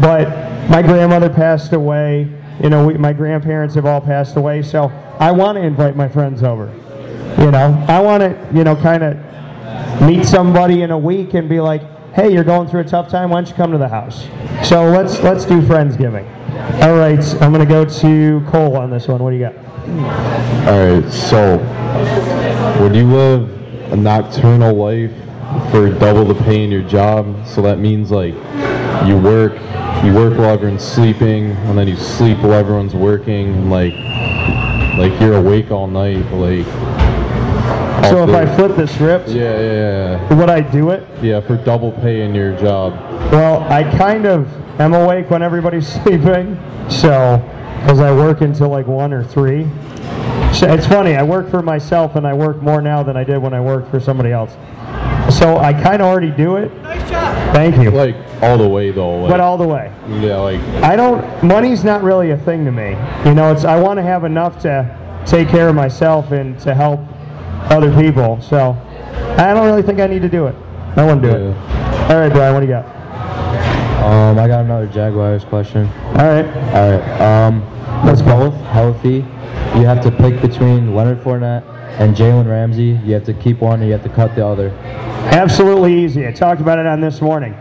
[0.00, 0.28] but
[0.68, 2.30] my grandmother passed away.
[2.62, 4.88] You know, we, my grandparents have all passed away, so
[5.20, 6.72] I want to invite my friends over.
[7.38, 11.48] You know, I want to, you know, kind of meet somebody in a week and
[11.48, 11.82] be like,
[12.14, 13.30] "Hey, you're going through a tough time.
[13.30, 14.26] Why don't you come to the house?"
[14.66, 16.26] So let's let's do friendsgiving.
[16.58, 19.22] All right, I'm gonna go to Cole on this one.
[19.22, 19.56] What do you got?
[20.68, 21.58] All right, so
[22.80, 25.12] would you live a nocturnal life
[25.70, 27.46] for double the pay in your job?
[27.46, 28.34] So that means like
[29.06, 29.52] you work,
[30.04, 33.94] you work while everyone's sleeping, and then you sleep while everyone's working, and like
[34.98, 36.66] like you're awake all night, like.
[38.10, 40.34] So if I flip the script, Yeah, yeah, yeah.
[40.34, 41.02] would I do it?
[41.22, 42.94] Yeah, for double pay in your job.
[43.30, 44.48] Well, I kind of
[44.80, 46.58] am awake when everybody's sleeping,
[46.88, 47.38] so
[47.80, 49.64] because I work until like one or three.
[50.54, 51.14] So it's funny.
[51.14, 53.90] I work for myself, and I work more now than I did when I worked
[53.90, 54.52] for somebody else.
[55.38, 56.74] So I kind of already do it.
[56.82, 57.54] Nice job.
[57.54, 57.90] Thank you.
[57.90, 59.20] Like all the way though.
[59.20, 59.92] Like, But all the way.
[60.08, 61.44] Yeah, like I don't.
[61.44, 62.90] Money's not really a thing to me.
[63.26, 66.74] You know, it's I want to have enough to take care of myself and to
[66.74, 67.00] help
[67.70, 68.40] other people.
[68.40, 68.70] So
[69.36, 70.54] I don't really think I need to do it.
[70.96, 71.56] I won't do it.
[72.10, 72.54] All right, Brian.
[72.54, 72.86] What do you got?
[73.98, 75.86] Um, I got another Jaguars question.
[75.86, 76.46] All right.
[76.46, 77.20] All right.
[77.20, 79.16] Um, let's both healthy.
[79.76, 81.66] You have to pick between Leonard Fournette
[81.98, 83.00] and Jalen Ramsey.
[83.04, 84.70] You have to keep one, and you have to cut the other.
[85.32, 86.26] Absolutely easy.
[86.26, 87.54] I talked about it on this morning.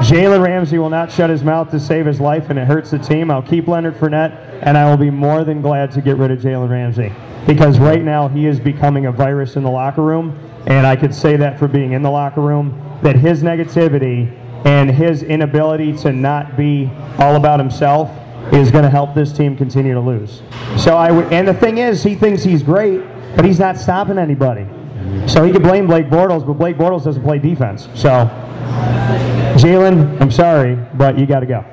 [0.00, 2.98] Jalen Ramsey will not shut his mouth to save his life, and it hurts the
[2.98, 3.30] team.
[3.30, 6.38] I'll keep Leonard Fournette, and I will be more than glad to get rid of
[6.38, 7.12] Jalen Ramsey
[7.46, 11.14] because right now he is becoming a virus in the locker room, and I could
[11.14, 16.12] say that for being in the locker room that his negativity and his inability to
[16.12, 18.10] not be all about himself
[18.52, 20.42] is going to help this team continue to lose.
[20.76, 23.02] So I would, and the thing is, he thinks he's great,
[23.36, 24.66] but he's not stopping anybody.
[25.26, 27.88] So he could blame Blake Bortles, but Blake Bortles doesn't play defense.
[27.94, 28.28] So,
[29.56, 31.64] Jalen, I'm sorry, but you got to go.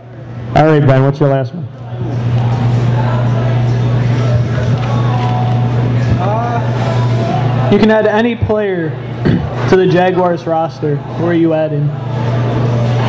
[0.56, 1.66] All right, Ben, what's your last one?
[7.72, 8.90] You can add any player
[9.70, 10.96] to the Jaguars roster.
[10.96, 11.90] Who are you adding?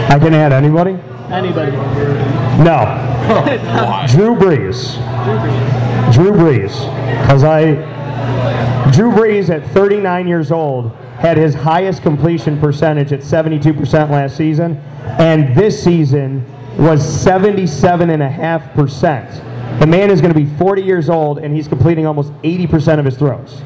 [0.09, 0.99] I can add anybody?
[1.31, 1.73] Anybody.
[2.65, 2.85] No.
[4.09, 4.95] Drew Brees.
[6.15, 6.73] Drew Brees.
[7.23, 7.75] Because I,
[8.91, 14.79] Drew Brees at 39 years old had his highest completion percentage at 72% last season,
[15.19, 16.43] and this season
[16.79, 19.81] was 77.5%.
[19.81, 23.05] The man is going to be 40 years old, and he's completing almost 80% of
[23.05, 23.61] his throws.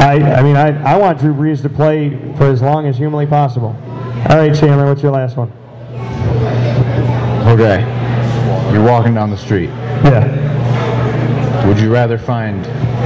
[0.00, 3.26] I, I mean, I, I want Drew Brees to play for as long as humanly
[3.26, 3.76] possible.
[4.30, 5.50] All right, Chandler, what's your last one?
[7.48, 7.80] Okay.
[8.72, 9.68] You're walking down the street.
[10.04, 11.66] Yeah.
[11.66, 12.64] Would you rather find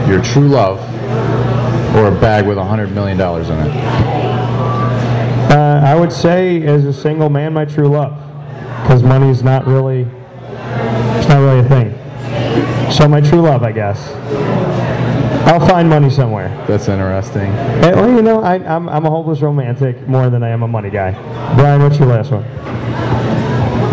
[0.08, 0.78] your true love
[1.96, 3.76] or a bag with a $100 million in it?
[5.50, 8.12] Uh, I would say, as a single man, my true love,
[8.82, 10.06] because money's not really
[11.18, 12.92] It's not really a thing.
[12.92, 14.12] So my true love, I guess.
[15.46, 16.48] I'll find money somewhere.
[16.66, 17.52] That's interesting.
[17.80, 20.68] Hey, well, you know, I, I'm, I'm a hopeless romantic more than I am a
[20.68, 21.12] money guy.
[21.54, 22.42] Brian, what's your last one?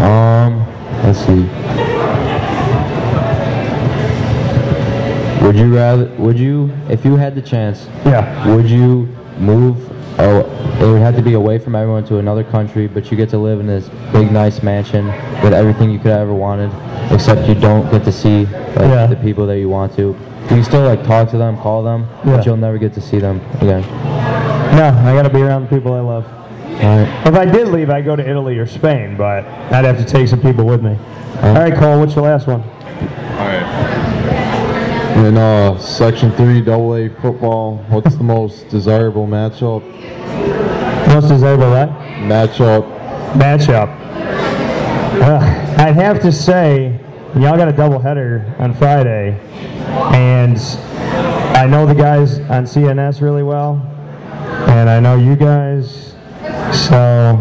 [0.01, 0.65] Um,
[1.03, 1.43] let's see.
[5.45, 6.05] Would you rather?
[6.17, 7.85] Would you, if you had the chance?
[8.05, 8.47] Yeah.
[8.55, 9.05] Would you
[9.37, 9.91] move?
[10.19, 10.39] Oh,
[10.79, 13.37] it would have to be away from everyone to another country, but you get to
[13.37, 15.07] live in this big, nice mansion
[15.43, 16.71] with everything you could have ever wanted,
[17.11, 19.05] except you don't get to see like Yeah.
[19.05, 20.15] the people that you want to.
[20.43, 22.37] You can still like talk to them, call them, Yeah.
[22.37, 23.81] but you'll never get to see them again.
[24.75, 26.25] No, I got to be around the people I love.
[26.25, 27.27] Alright.
[27.27, 30.27] If I did leave, I'd go to Italy or Spain, but I'd have to take
[30.27, 30.97] some people with me.
[31.41, 32.61] All right, Cole, what's your last one?
[32.61, 33.63] All right.
[35.25, 39.81] In uh, Section 3 Double A football, what's the most desirable matchup?
[41.07, 41.89] Most desirable what?
[42.27, 42.83] Matchup.
[43.33, 43.87] Matchup.
[45.21, 45.37] Uh,
[45.81, 46.99] I'd have to say,
[47.35, 49.39] y'all got a doubleheader on Friday,
[50.13, 50.57] and
[51.57, 53.81] I know the guys on CNS really well,
[54.69, 56.13] and I know you guys,
[56.87, 57.39] so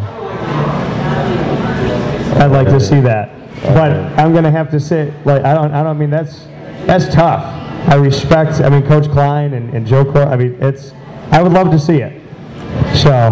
[2.41, 3.39] I'd like to see that.
[3.75, 6.47] But I'm gonna have to say, like, I don't, I don't mean that's
[6.87, 7.45] that's tough.
[7.89, 10.23] I respect, I mean, Coach Klein and, and Joe Cor.
[10.23, 10.93] I mean, it's,
[11.31, 12.23] I would love to see it.
[12.97, 13.31] So,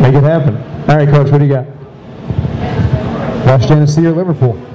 [0.00, 0.56] make it happen.
[0.88, 1.66] All right, Coach, what do you got?
[3.44, 4.71] West Genesee or Liverpool?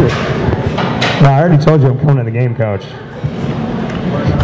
[0.00, 2.84] No, I already told you I'm coming to the game, Coach.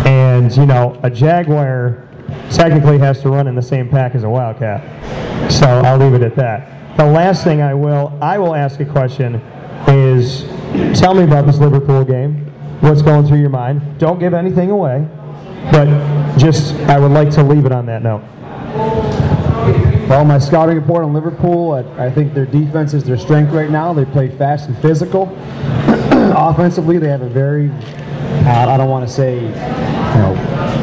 [0.07, 2.07] And, you know, a Jaguar
[2.51, 5.51] technically has to run in the same pack as a Wildcat.
[5.51, 6.97] So I'll leave it at that.
[6.97, 9.37] The last thing I will, I will ask a question
[9.87, 10.45] is
[10.99, 12.45] tell me about this Liverpool game.
[12.81, 13.99] What's going through your mind?
[13.99, 15.07] Don't give anything away,
[15.73, 15.87] but
[16.37, 18.23] just, I would like to leave it on that note.
[20.09, 23.69] Well, my scouting report on Liverpool, I, I think their defense is their strength right
[23.69, 23.93] now.
[23.93, 25.27] They play fast and physical.
[26.35, 30.79] Offensively, they have a very, uh, I don't want to say, you know,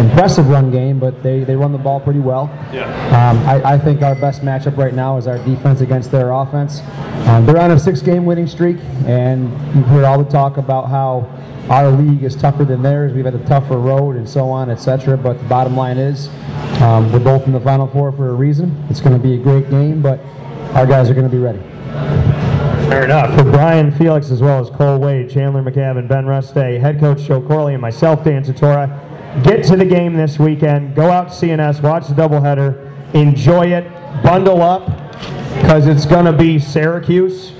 [0.00, 2.50] impressive run game, but they, they run the ball pretty well.
[2.72, 2.90] Yeah.
[3.10, 6.80] Um, I, I think our best matchup right now is our defense against their offense.
[7.28, 11.30] Um, they're on a six-game winning streak, and you've heard all the talk about how
[11.70, 13.12] our league is tougher than theirs.
[13.12, 15.16] We've had a tougher road and so on, etc.
[15.16, 16.28] But the bottom line is,
[16.80, 18.84] um, we're both in the Final Four for a reason.
[18.88, 20.20] It's going to be a great game, but
[20.74, 21.58] our guys are going to be ready.
[22.88, 23.36] Fair enough.
[23.36, 27.40] For Brian Felix as well as Cole Wade, Chandler McCabe, Ben Ruste, head coach Joe
[27.40, 30.94] Corley, and myself, Dan Satora, get to the game this weekend.
[30.94, 33.90] Go out to CNS, watch the doubleheader, enjoy it,
[34.22, 34.86] bundle up,
[35.60, 37.55] because it's going to be Syracuse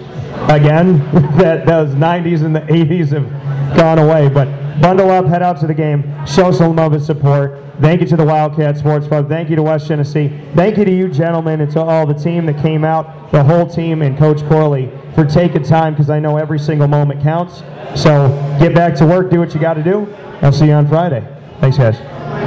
[0.51, 0.99] again.
[1.39, 4.47] that those 90s and the 80s have gone away, but
[4.80, 7.62] bundle up, head out to the game, show some love and support.
[7.80, 9.28] Thank you to the Wildcat Sports Club.
[9.28, 10.32] Thank you to West Genesee.
[10.55, 13.66] Thank you to you, gentlemen, and to all the team that came out, the whole
[13.66, 17.62] team, and Coach Corley for taking time because I know every single moment counts.
[18.01, 18.28] So
[18.59, 20.07] get back to work, do what you got to do.
[20.41, 21.26] I'll see you on Friday.
[21.61, 21.99] Thanks, guys.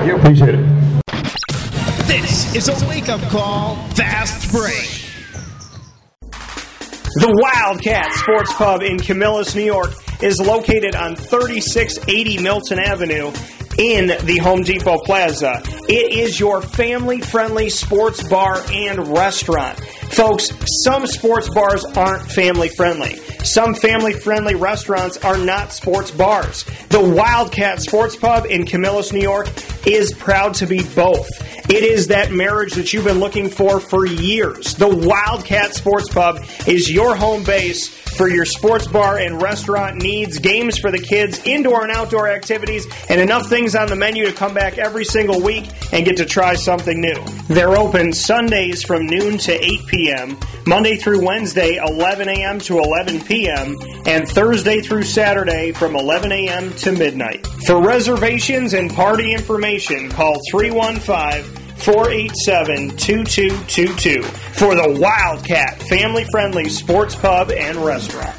[0.09, 0.99] Appreciate it.
[2.07, 4.98] This is a wake up call, fast break.
[7.19, 9.91] The Wildcat Sports Pub in Camillus, New York
[10.23, 13.33] is located on 3680 Milton Avenue
[13.77, 15.61] in the Home Depot Plaza.
[15.89, 19.77] It is your family friendly sports bar and restaurant.
[20.11, 20.49] Folks,
[20.83, 23.15] some sports bars aren't family friendly.
[23.43, 26.65] Some family friendly restaurants are not sports bars.
[26.89, 29.47] The Wildcat Sports Pub in Camillus, New York
[29.87, 31.29] is proud to be both.
[31.69, 34.73] It is that marriage that you've been looking for for years.
[34.75, 37.87] The Wildcat Sports Pub is your home base
[38.19, 42.85] for your sports bar and restaurant needs, games for the kids, indoor and outdoor activities,
[43.07, 46.25] and enough things on the menu to come back every single week and get to
[46.25, 47.23] try something new.
[47.47, 49.98] They're open Sundays from noon to 8 p.m.,
[50.65, 52.59] Monday through Wednesday, 11 a.m.
[52.59, 53.75] to 11 p.m.,
[54.05, 56.73] and Thursday through Saturday from 11 a.m.
[56.75, 57.45] to midnight.
[57.65, 61.43] For reservations and party information, call 315
[61.77, 68.35] 487 2222 for the Wildcat family friendly sports pub and restaurant.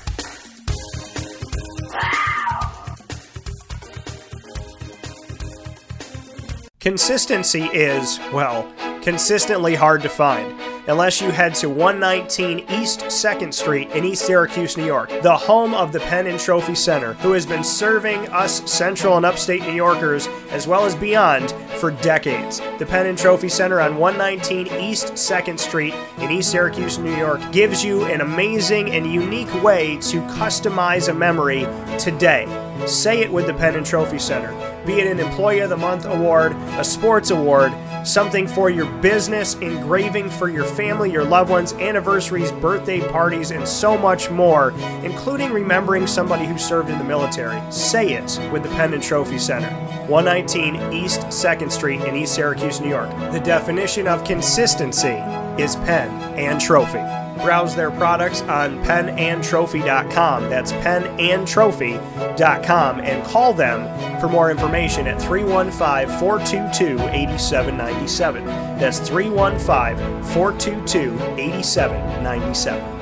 [6.81, 8.67] Consistency is, well,
[9.03, 10.70] consistently hard to find.
[10.91, 15.72] Unless you head to 119 East 2nd Street in East Syracuse, New York, the home
[15.72, 19.72] of the Pen and Trophy Center, who has been serving us central and upstate New
[19.72, 22.61] Yorkers as well as beyond for decades.
[22.80, 27.41] The Pen and Trophy Center on 119 East 2nd Street in East Syracuse, New York,
[27.53, 31.68] gives you an amazing and unique way to customize a memory
[32.01, 32.49] today.
[32.88, 34.51] Say it with the Pen and Trophy Center.
[34.84, 37.72] Be it an Employee of the Month award, a sports award,
[38.05, 43.66] something for your business, engraving for your family, your loved ones, anniversaries, birthday parties, and
[43.66, 44.70] so much more,
[45.05, 47.61] including remembering somebody who served in the military.
[47.70, 49.70] Say it with the Pen and Trophy Center.
[50.09, 53.11] 119 East 2nd Street in East Syracuse, New York.
[53.32, 55.18] The definition of consistency
[55.62, 56.98] is pen and trophy.
[57.43, 60.51] Browse their products on penandtrophy.com.
[60.51, 68.45] That's penandtrophy.com and call them for more information at 315 422 8797.
[68.45, 73.01] That's 315 422 8797.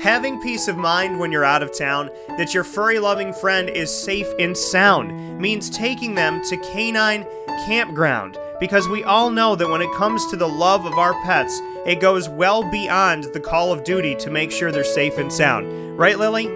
[0.00, 3.94] Having peace of mind when you're out of town that your furry loving friend is
[3.94, 7.26] safe and sound means taking them to Canine
[7.66, 11.60] Campground because we all know that when it comes to the love of our pets,
[11.86, 15.98] it goes well beyond the call of duty to make sure they're safe and sound.
[15.98, 16.46] Right, Lily?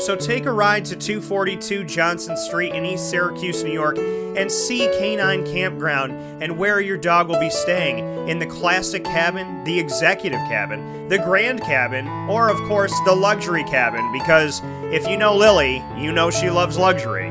[0.00, 4.88] So take a ride to 242 Johnson Street in East Syracuse, New York, and see
[4.98, 10.38] Canine Campground and where your dog will be staying in the classic cabin, the executive
[10.40, 14.12] cabin, the grand cabin, or of course the luxury cabin.
[14.12, 14.60] Because
[14.92, 17.30] if you know Lily, you know she loves luxury.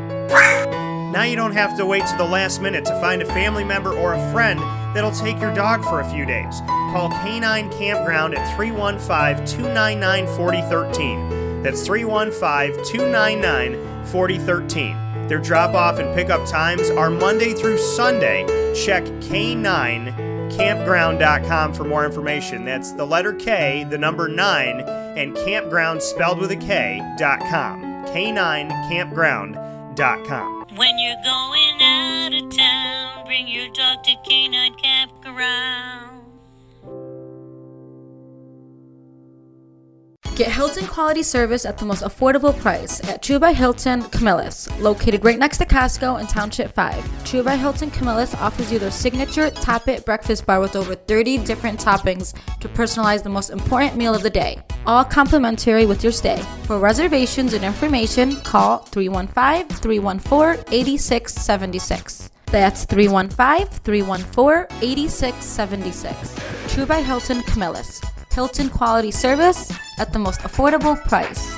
[1.18, 3.92] Now you don't have to wait to the last minute to find a family member
[3.92, 4.60] or a friend
[4.94, 6.60] that'll take your dog for a few days.
[6.92, 11.64] Call Canine Campground at 315 299 4013.
[11.64, 15.28] That's 315 299 4013.
[15.28, 18.46] Their drop off and pickup times are Monday through Sunday.
[18.76, 22.64] Check K9campground.com for more information.
[22.64, 28.06] That's the letter K, the number 9, and campground spelled with a K.com.
[28.06, 30.57] K9campground.com.
[30.78, 36.17] When you're going out of town, bring your dog to Canine Campground.
[40.38, 45.26] Get Hilton quality service at the most affordable price at True by Hilton Camillus, located
[45.26, 47.26] right next to Costco in Township 5.
[47.26, 51.40] True by Hilton Camillus offers you their signature Top It breakfast bar with over 30
[51.40, 54.62] different toppings to personalize the most important meal of the day.
[54.86, 56.40] All complimentary with your stay.
[56.66, 62.30] For reservations and information, call 315 314 8676.
[62.46, 66.76] That's 315 314 8676.
[66.76, 68.02] True by Hilton Camillus.
[68.38, 71.58] Hilton quality service at the most affordable price.